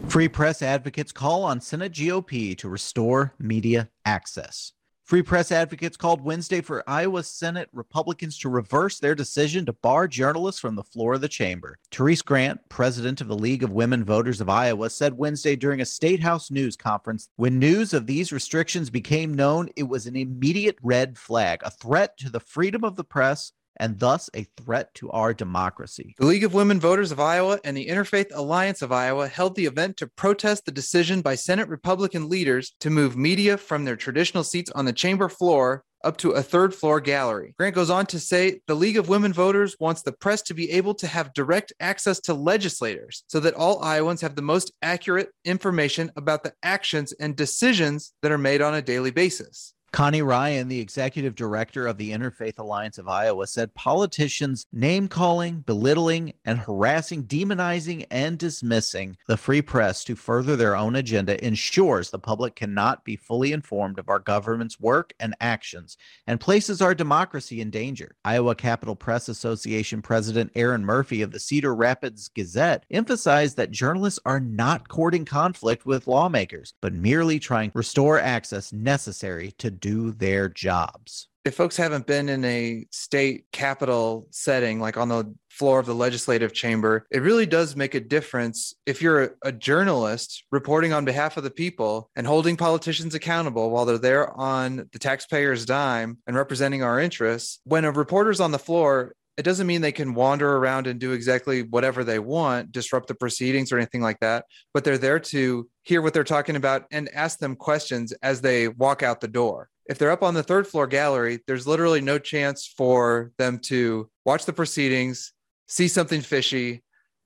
Free 0.09 0.29
press 0.29 0.63
advocates 0.63 1.11
call 1.11 1.43
on 1.43 1.61
Senate 1.61 1.93
GOP 1.93 2.57
to 2.59 2.69
restore 2.69 3.35
media 3.39 3.89
access. 4.05 4.73
Free 5.09 5.23
press 5.23 5.51
advocates 5.51 5.97
called 5.97 6.21
Wednesday 6.21 6.61
for 6.61 6.85
Iowa 6.87 7.23
Senate 7.23 7.71
Republicans 7.73 8.39
to 8.41 8.51
reverse 8.51 8.99
their 8.99 9.15
decision 9.15 9.65
to 9.65 9.73
bar 9.73 10.07
journalists 10.07 10.61
from 10.61 10.75
the 10.75 10.83
floor 10.83 11.15
of 11.15 11.23
the 11.23 11.29
chamber. 11.31 11.79
Therese 11.91 12.21
Grant, 12.21 12.61
president 12.69 13.23
of 13.23 13.29
the 13.29 13.35
League 13.35 13.63
of 13.63 13.71
Women 13.73 14.05
Voters 14.05 14.43
of 14.43 14.51
Iowa, 14.51 14.91
said 14.91 15.17
Wednesday 15.17 15.57
during 15.57 15.81
a 15.81 15.87
State 15.87 16.21
House 16.21 16.51
news 16.51 16.77
conference 16.77 17.31
when 17.37 17.59
news 17.59 17.95
of 17.95 18.07
these 18.07 18.33
restrictions 18.33 18.91
became 18.91 19.33
known, 19.33 19.71
it 19.77 19.85
was 19.85 20.07
an 20.07 20.15
immediate 20.15 20.77
red 20.83 21.17
flag, 21.17 21.63
a 21.65 21.71
threat 21.71 22.19
to 22.19 22.29
the 22.29 22.39
freedom 22.39 22.85
of 22.85 22.97
the 22.97 23.05
press 23.05 23.53
and 23.79 23.99
thus 23.99 24.29
a 24.35 24.47
threat 24.57 24.95
to 24.95 25.11
our 25.11 25.33
democracy. 25.35 26.15
The 26.19 26.27
League 26.27 26.45
of 26.45 26.55
Women 26.55 26.81
Voters 26.81 27.13
of 27.13 27.21
Iowa 27.21 27.59
and 27.65 27.77
the 27.77 27.87
Interfaith 27.87 28.35
Alliance 28.35 28.83
of 28.83 28.93
Iowa 28.93 29.29
held 29.29 29.55
the 29.55 29.67
event 29.67 29.97
to 29.99 30.07
protest 30.07 30.65
the 30.65 30.73
decision 30.73 31.21
by 31.21 31.35
Senate 31.35 31.69
Republican 31.69 32.29
leaders 32.29 32.75
to 32.81 32.91
move 32.91 33.17
media 33.17 33.57
from 33.57 33.85
their 33.85 33.97
traditional 33.97 34.45
seats 34.45 34.71
on 34.73 34.85
the 34.85 34.93
chamber 34.93 35.29
floor 35.29 35.85
up 36.05 36.17
to 36.19 36.31
a 36.31 36.43
third 36.43 36.75
floor 36.75 37.01
gallery. 37.01 37.55
Grant 37.59 37.75
goes 37.75 37.91
on 37.91 38.07
to 38.07 38.21
say 38.21 38.61
the 38.67 38.75
League 38.75 38.97
of 38.97 39.09
Women 39.09 39.33
Voters 39.33 39.77
wants 39.81 40.03
the 40.03 40.13
press 40.13 40.43
to 40.43 40.55
be 40.55 40.71
able 40.71 40.95
to 40.95 41.07
have 41.07 41.35
direct 41.35 41.73
access 41.81 42.21
to 42.21 42.35
legislators 42.35 43.25
so 43.27 43.41
that 43.41 43.55
all 43.55 43.83
Iowans 43.83 44.21
have 44.21 44.37
the 44.37 44.43
most 44.43 44.73
accurate 44.83 45.31
information 45.45 46.11
about 46.17 46.45
the 46.45 46.53
actions 46.63 47.13
and 47.13 47.35
decisions 47.35 48.13
that 48.23 48.33
are 48.33 48.39
made 48.39 48.63
on 48.63 48.75
a 48.75 48.83
daily 48.83 49.11
basis. 49.11 49.75
Connie 49.91 50.21
Ryan, 50.21 50.69
the 50.69 50.81
executive 50.81 51.35
director 51.35 51.87
of 51.87 51.97
the 51.97 52.13
Interfaith 52.13 52.59
Alliance 52.59 52.99
of 52.99 53.09
Iowa, 53.09 53.47
said 53.47 53.75
politicians 53.75 54.67
name 54.71 55.09
calling, 55.09 55.61
belittling, 55.61 56.35
and 56.45 56.59
harassing, 56.59 57.25
demonizing, 57.25 58.07
and 58.11 58.39
dismissing 58.39 59.17
the 59.27 59.37
free 59.37 59.63
press 59.63 60.05
to 60.05 60.15
further 60.15 60.57
their 60.57 60.77
own 60.77 60.95
agenda 60.95 61.43
ensures 61.45 62.11
the 62.11 62.19
public 62.19 62.55
cannot 62.55 63.03
be 63.03 63.17
fully 63.17 63.53
informed 63.53 63.99
of 63.99 64.11
our 64.11 64.19
government's 64.19 64.79
work 64.79 65.15
and 65.21 65.35
actions 65.41 65.97
and 66.27 66.39
places 66.39 66.83
our 66.83 66.95
democracy 66.95 67.63
in 67.63 67.71
danger. 67.71 68.15
Iowa 68.25 68.55
Capital 68.55 68.95
Press 68.95 69.29
Association 69.29 70.03
President 70.03 70.53
Erin 70.55 70.85
Murphy 70.85 71.23
of 71.23 71.33
the 71.33 71.41
Cedar 71.41 71.75
Rapids 71.75 72.29
Gazette 72.29 72.85
emphasized 72.91 73.57
that 73.57 73.71
journalists 73.71 74.21
are 74.27 74.41
not 74.41 74.89
courting 74.89 75.25
conflict 75.25 75.87
with 75.87 76.07
lawmakers, 76.07 76.75
but 76.83 76.93
merely 76.93 77.39
trying 77.39 77.71
to 77.71 77.79
restore 77.79 78.21
access 78.21 78.73
necessary 78.73 79.53
to 79.59 79.78
do 79.81 80.13
their 80.13 80.49
jobs. 80.49 81.29
If 81.45 81.55
folks 81.55 81.77
haven't 81.77 82.07
been 82.07 82.29
in 82.29 82.45
a 82.45 82.87
state 82.91 83.47
capital 83.53 84.27
setting, 84.31 84.81
like 84.81 84.99
on 84.99 85.09
the 85.09 85.35
floor 85.51 85.81
of 85.81 85.87
the 85.87 85.95
legislative 85.95 86.53
chamber, 86.53 87.07
it 87.11 87.23
really 87.23 87.47
does 87.47 87.75
make 87.75 87.95
a 87.95 88.01
difference 88.01 88.75
if 88.87 89.03
you're 89.03 89.37
a 89.43 89.51
journalist 89.51 90.45
reporting 90.53 90.93
on 90.93 91.05
behalf 91.05 91.37
of 91.37 91.45
the 91.45 91.51
people 91.51 92.11
and 92.15 92.27
holding 92.27 92.57
politicians 92.57 93.15
accountable 93.15 93.71
while 93.71 93.85
they're 93.85 93.99
there 93.99 94.31
on 94.39 94.89
the 94.93 94.99
taxpayer's 94.99 95.65
dime 95.65 96.19
and 96.27 96.37
representing 96.37 96.83
our 96.83 97.01
interests. 97.01 97.61
When 97.65 97.85
a 97.85 97.91
reporter's 97.91 98.41
on 98.41 98.53
the 98.53 98.59
floor, 98.59 99.15
it 99.39 99.45
doesn't 99.45 99.69
mean 99.69 99.81
they 99.81 99.93
can 99.93 100.15
wander 100.15 100.57
around 100.57 100.89
and 100.89 100.99
do 100.99 101.13
exactly 101.13 101.63
whatever 101.63 102.03
they 102.03 102.19
want, 102.19 102.73
disrupt 102.73 103.07
the 103.07 103.15
proceedings 103.15 103.71
or 103.71 103.77
anything 103.77 104.03
like 104.03 104.19
that, 104.19 104.45
but 104.75 104.83
they're 104.83 104.99
there 104.99 105.21
to 105.21 105.69
hear 105.83 106.03
what 106.03 106.13
they're 106.13 106.25
talking 106.25 106.57
about 106.57 106.87
and 106.91 107.09
ask 107.15 107.39
them 107.39 107.55
questions 107.55 108.13
as 108.21 108.41
they 108.41 108.67
walk 108.67 109.05
out 109.05 109.21
the 109.21 109.29
door. 109.29 109.71
If 109.87 109.97
they're 109.97 110.11
up 110.11 110.25
on 110.25 110.35
the 110.35 110.43
third 110.43 110.67
floor 110.67 110.89
gallery, 110.89 111.39
there's 111.47 111.69
literally 111.69 112.01
no 112.01 112.19
chance 112.19 112.67
for 112.67 113.31
them 113.39 113.61
to 113.61 114.11
watch 114.25 114.45
the 114.45 114.53
proceedings, 114.53 115.33
see 115.69 115.87
something 115.87 116.21
fishy, 116.21 116.83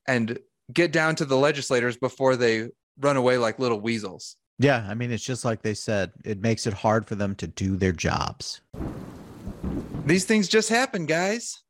and 0.07 0.39
get 0.71 0.93
down 0.93 1.17
to 1.17 1.25
the 1.25 1.39
legislators 1.39 1.97
before 1.97 2.37
they 2.37 2.69
run 3.01 3.17
away 3.17 3.39
like 3.39 3.59
little 3.59 3.81
weasels. 3.81 4.37
Yeah, 4.59 4.87
I 4.87 4.93
mean, 4.93 5.11
it's 5.11 5.25
just 5.25 5.47
like 5.47 5.63
they 5.63 5.75
said, 5.75 6.13
it 6.27 6.43
makes 6.43 6.67
it 6.67 6.75
hard 6.75 7.09
for 7.09 7.15
them 7.15 7.35
to 7.37 7.47
do 7.47 7.75
their 7.77 7.93
jobs. 7.93 8.61
These 10.05 10.27
things 10.27 10.47
just 10.47 10.69
happen, 10.69 11.07
guys. 11.07 11.63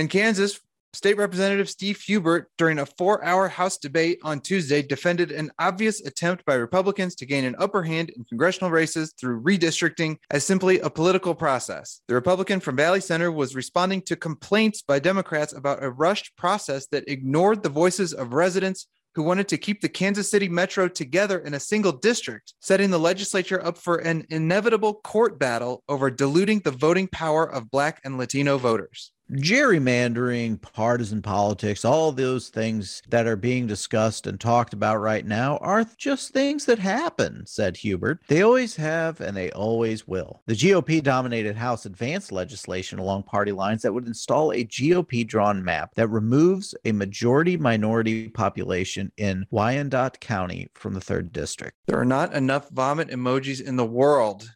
In 0.00 0.08
Kansas, 0.08 0.58
State 0.94 1.18
Representative 1.18 1.68
Steve 1.68 2.00
Huebert, 2.00 2.48
during 2.56 2.78
a 2.78 2.86
four 2.86 3.22
hour 3.22 3.48
House 3.48 3.76
debate 3.76 4.18
on 4.22 4.40
Tuesday, 4.40 4.80
defended 4.80 5.30
an 5.30 5.50
obvious 5.58 6.00
attempt 6.00 6.42
by 6.46 6.54
Republicans 6.54 7.14
to 7.16 7.26
gain 7.26 7.44
an 7.44 7.54
upper 7.58 7.82
hand 7.82 8.08
in 8.08 8.24
congressional 8.24 8.70
races 8.70 9.12
through 9.20 9.42
redistricting 9.42 10.16
as 10.30 10.42
simply 10.42 10.80
a 10.80 10.88
political 10.88 11.34
process. 11.34 12.00
The 12.08 12.14
Republican 12.14 12.60
from 12.60 12.76
Valley 12.76 13.02
Center 13.02 13.30
was 13.30 13.54
responding 13.54 14.00
to 14.06 14.16
complaints 14.16 14.80
by 14.80 15.00
Democrats 15.00 15.52
about 15.52 15.84
a 15.84 15.90
rushed 15.90 16.34
process 16.34 16.86
that 16.86 17.06
ignored 17.06 17.62
the 17.62 17.68
voices 17.68 18.14
of 18.14 18.32
residents 18.32 18.86
who 19.14 19.22
wanted 19.22 19.48
to 19.48 19.58
keep 19.58 19.82
the 19.82 19.88
Kansas 19.90 20.30
City 20.30 20.48
Metro 20.48 20.88
together 20.88 21.40
in 21.40 21.52
a 21.52 21.60
single 21.60 21.92
district, 21.92 22.54
setting 22.60 22.88
the 22.88 22.98
legislature 22.98 23.62
up 23.62 23.76
for 23.76 23.96
an 23.96 24.24
inevitable 24.30 24.94
court 24.94 25.38
battle 25.38 25.84
over 25.90 26.10
diluting 26.10 26.60
the 26.60 26.70
voting 26.70 27.06
power 27.06 27.44
of 27.44 27.70
Black 27.70 28.00
and 28.02 28.16
Latino 28.16 28.56
voters 28.56 29.12
gerrymandering, 29.30 30.60
partisan 30.60 31.22
politics, 31.22 31.84
all 31.84 32.12
those 32.12 32.48
things 32.48 33.02
that 33.08 33.26
are 33.26 33.36
being 33.36 33.66
discussed 33.66 34.26
and 34.26 34.40
talked 34.40 34.72
about 34.72 34.96
right 34.96 35.26
now 35.26 35.56
are 35.58 35.84
just 35.96 36.32
things 36.32 36.64
that 36.66 36.78
happen, 36.78 37.44
said 37.46 37.76
Huebert. 37.76 38.20
They 38.28 38.42
always 38.42 38.76
have 38.76 39.20
and 39.20 39.36
they 39.36 39.50
always 39.52 40.06
will. 40.06 40.42
The 40.46 40.54
GOP 40.54 41.02
dominated 41.02 41.56
House 41.56 41.86
advanced 41.86 42.32
legislation 42.32 42.98
along 42.98 43.24
party 43.24 43.52
lines 43.52 43.82
that 43.82 43.92
would 43.92 44.06
install 44.06 44.52
a 44.52 44.64
GOP 44.64 45.26
drawn 45.26 45.62
map 45.64 45.94
that 45.94 46.08
removes 46.08 46.74
a 46.84 46.92
majority 46.92 47.56
minority 47.56 48.28
population 48.28 49.12
in 49.16 49.46
Wyandotte 49.50 50.20
County 50.20 50.68
from 50.74 50.94
the 50.94 51.00
third 51.00 51.32
district. 51.32 51.76
There 51.86 51.98
are 51.98 52.04
not 52.04 52.34
enough 52.34 52.68
vomit 52.70 53.08
emojis 53.08 53.60
in 53.60 53.76
the 53.76 53.84
world 53.84 54.50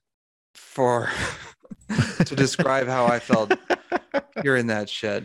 for 0.54 1.08
to 2.24 2.34
describe 2.36 2.86
how 2.86 3.06
I 3.06 3.18
felt 3.18 3.52
you're 4.42 4.56
in 4.56 4.68
that 4.68 4.88
shed. 4.88 5.24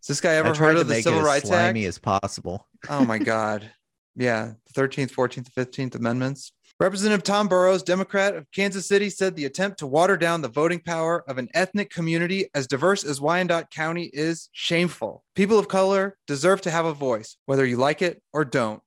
Has 0.00 0.06
this 0.06 0.20
guy 0.20 0.34
ever 0.34 0.54
heard 0.54 0.76
of 0.76 0.88
the 0.88 1.02
Civil 1.02 1.22
Rights 1.22 1.48
slimy 1.48 1.84
Act? 1.84 1.88
as 1.88 1.98
possible. 1.98 2.66
oh 2.88 3.04
my 3.04 3.18
God. 3.18 3.70
Yeah. 4.16 4.52
The 4.74 4.80
13th, 4.80 5.12
14th, 5.12 5.50
15th 5.52 5.94
Amendments. 5.94 6.52
Representative 6.78 7.22
Tom 7.22 7.46
Burroughs, 7.46 7.82
Democrat 7.82 8.34
of 8.34 8.50
Kansas 8.52 8.88
City, 8.88 9.10
said 9.10 9.36
the 9.36 9.44
attempt 9.44 9.80
to 9.80 9.86
water 9.86 10.16
down 10.16 10.40
the 10.40 10.48
voting 10.48 10.80
power 10.80 11.22
of 11.28 11.36
an 11.36 11.50
ethnic 11.52 11.90
community 11.90 12.48
as 12.54 12.66
diverse 12.66 13.04
as 13.04 13.20
Wyandotte 13.20 13.70
County 13.70 14.10
is 14.14 14.48
shameful. 14.52 15.22
People 15.34 15.58
of 15.58 15.68
color 15.68 16.16
deserve 16.26 16.62
to 16.62 16.70
have 16.70 16.86
a 16.86 16.94
voice, 16.94 17.36
whether 17.44 17.66
you 17.66 17.76
like 17.76 18.00
it 18.00 18.22
or 18.32 18.46
don't. 18.46 18.82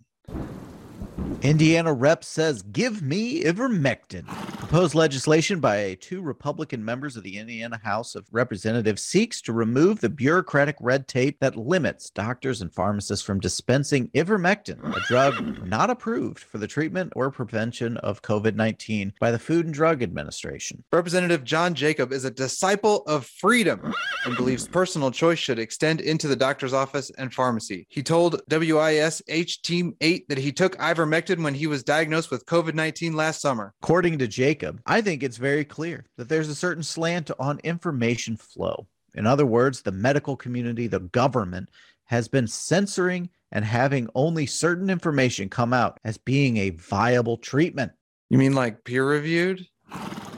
Indiana 1.44 1.94
rep 1.94 2.24
says, 2.24 2.64
Give 2.64 3.04
me 3.04 3.44
ivermectin. 3.44 4.26
Proposed 4.74 4.96
legislation 4.96 5.60
by 5.60 5.96
two 6.02 6.20
Republican 6.24 6.84
members 6.84 7.16
of 7.16 7.22
the 7.22 7.38
Indiana 7.38 7.80
House 7.84 8.16
of 8.16 8.26
Representatives 8.32 9.04
seeks 9.04 9.40
to 9.42 9.54
remove 9.54 10.02
the 10.02 10.10
bureaucratic 10.10 10.76
red 10.82 11.08
tape 11.08 11.40
that 11.42 11.56
limits 11.56 12.10
doctors 12.10 12.60
and 12.60 12.74
pharmacists 12.74 13.24
from 13.24 13.40
dispensing 13.40 14.08
ivermectin, 14.16 14.84
a 14.98 15.00
drug 15.02 15.64
not 15.68 15.92
approved 15.92 16.40
for 16.40 16.58
the 16.58 16.66
treatment 16.66 17.14
or 17.16 17.30
prevention 17.30 17.98
of 17.98 18.24
COVID 18.24 18.56
19 18.56 19.14
by 19.20 19.30
the 19.30 19.38
Food 19.38 19.66
and 19.66 19.76
Drug 19.76 20.02
Administration. 20.02 20.84
Representative 20.92 21.44
John 21.44 21.76
Jacob 21.76 22.12
is 22.12 22.26
a 22.26 22.32
disciple 22.32 23.04
of 23.06 23.28
freedom 23.28 23.94
and 24.26 24.36
believes 24.36 24.68
personal 24.68 25.12
choice 25.12 25.38
should 25.38 25.60
extend 25.60 26.02
into 26.02 26.28
the 26.28 26.36
doctor's 26.36 26.74
office 26.74 27.12
and 27.20 27.32
pharmacy. 27.32 27.86
He 27.90 28.02
told 28.02 28.42
WISH 28.50 29.62
Team 29.62 29.96
8 30.02 30.30
that 30.30 30.40
he 30.40 30.52
took 30.52 30.76
ivermectin 30.78 31.44
when 31.44 31.54
he 31.54 31.68
was 31.68 31.84
diagnosed 31.84 32.32
with 32.32 32.48
COVID 32.48 32.74
19 32.74 33.14
last 33.14 33.40
summer. 33.40 33.76
According 33.84 34.18
to 34.18 34.28
Jacob, 34.28 34.63
I 34.86 35.02
think 35.02 35.24
it's 35.24 35.38
very 35.38 35.66
clear 35.66 36.06
that 36.18 36.30
there's 36.30 36.50
a 36.50 36.56
certain 36.56 36.84
slant 36.84 37.32
on 37.40 37.60
information 37.64 38.38
flow. 38.38 38.88
In 39.16 39.28
other 39.28 39.46
words, 39.46 39.82
the 39.82 39.92
medical 39.92 40.36
community, 40.36 40.88
the 40.88 41.00
government, 41.00 41.70
has 42.06 42.28
been 42.28 42.48
censoring 42.48 43.30
and 43.52 43.64
having 43.64 44.10
only 44.16 44.46
certain 44.46 44.90
information 44.90 45.50
come 45.50 45.74
out 45.74 46.00
as 46.04 46.18
being 46.18 46.58
a 46.58 46.72
viable 46.72 47.38
treatment. 47.38 47.92
You 48.30 48.38
mean 48.38 48.54
like 48.54 48.84
peer 48.84 49.08
reviewed? 49.08 49.68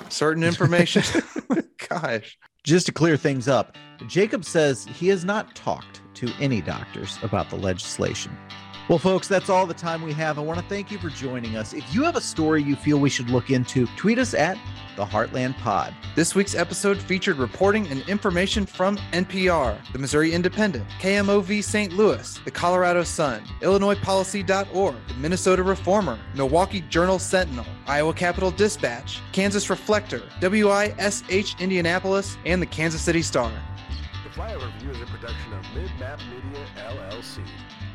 Certain 0.10 0.44
information? 0.52 1.04
Gosh. 1.90 2.38
Just 2.64 2.88
to 2.88 2.92
clear 2.92 3.16
things 3.16 3.48
up, 3.48 3.78
Jacob 4.08 4.44
says 4.44 4.86
he 4.86 5.08
has 5.08 5.24
not 5.24 5.56
talked 5.56 6.02
to 6.16 6.32
any 6.40 6.62
doctors 6.62 7.20
about 7.22 7.50
the 7.50 7.56
legislation. 7.56 8.36
Well, 8.88 9.00
folks, 9.00 9.28
that's 9.28 9.50
all 9.50 9.66
the 9.66 9.74
time 9.74 10.04
we 10.04 10.14
have. 10.14 10.38
I 10.38 10.42
want 10.42 10.60
to 10.60 10.66
thank 10.68 10.92
you 10.92 11.00
for 11.00 11.10
joining 11.10 11.58
us. 11.58 11.74
If 11.74 11.92
you 11.92 12.04
have 12.04 12.16
a 12.16 12.22
story 12.22 12.62
you 12.62 12.76
feel 12.76 13.00
we 13.00 13.10
should 13.10 13.32
look 13.32 13.50
into, 13.50 13.88
tweet 13.98 14.20
us 14.20 14.36
at 14.36 14.60
the 14.96 15.04
Heartland 15.04 15.58
Pod. 15.58 15.92
This 16.14 16.36
week's 16.36 16.54
episode 16.54 17.02
featured 17.02 17.38
reporting 17.38 17.88
and 17.88 18.08
information 18.08 18.68
from 18.68 18.98
NPR, 19.12 19.80
the 19.92 19.98
Missouri 19.98 20.34
Independent, 20.34 20.88
KMOV 21.00 21.64
St. 21.64 21.94
Louis, 21.94 22.40
the 22.46 22.52
Colorado 22.52 23.02
Sun, 23.02 23.42
IllinoisPolicy.org, 23.62 24.96
the 25.08 25.14
Minnesota 25.16 25.64
Reformer, 25.64 26.20
Milwaukee 26.36 26.82
Journal 26.82 27.18
Sentinel, 27.18 27.66
Iowa 27.88 28.14
Capital 28.14 28.52
Dispatch, 28.52 29.20
Kansas 29.32 29.68
Reflector, 29.68 30.22
WISH 30.44 31.60
Indianapolis, 31.60 32.38
and 32.46 32.62
the 32.62 32.68
Kansas 32.68 33.02
City 33.02 33.24
Star. 33.24 33.52
The 34.24 34.30
Flyover 34.30 34.72
Review 34.76 34.92
is 34.92 35.02
a 35.02 35.06
production 35.08 35.54
of 35.54 35.66
Mid 35.74 35.90
Map 36.00 36.20
Media 36.30 36.68
LLC. 36.78 37.40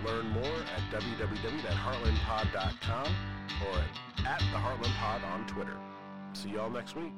Learn 0.06 0.28
more 0.30 0.44
at 0.44 0.80
www.heartlandpod.com 0.92 3.14
or 3.66 3.84
at 4.26 4.38
the 4.38 4.56
Heartland 4.56 4.94
Pod 4.98 5.22
on 5.24 5.46
Twitter. 5.46 5.76
See 6.32 6.50
y'all 6.50 6.70
next 6.70 6.96
week. 6.96 7.12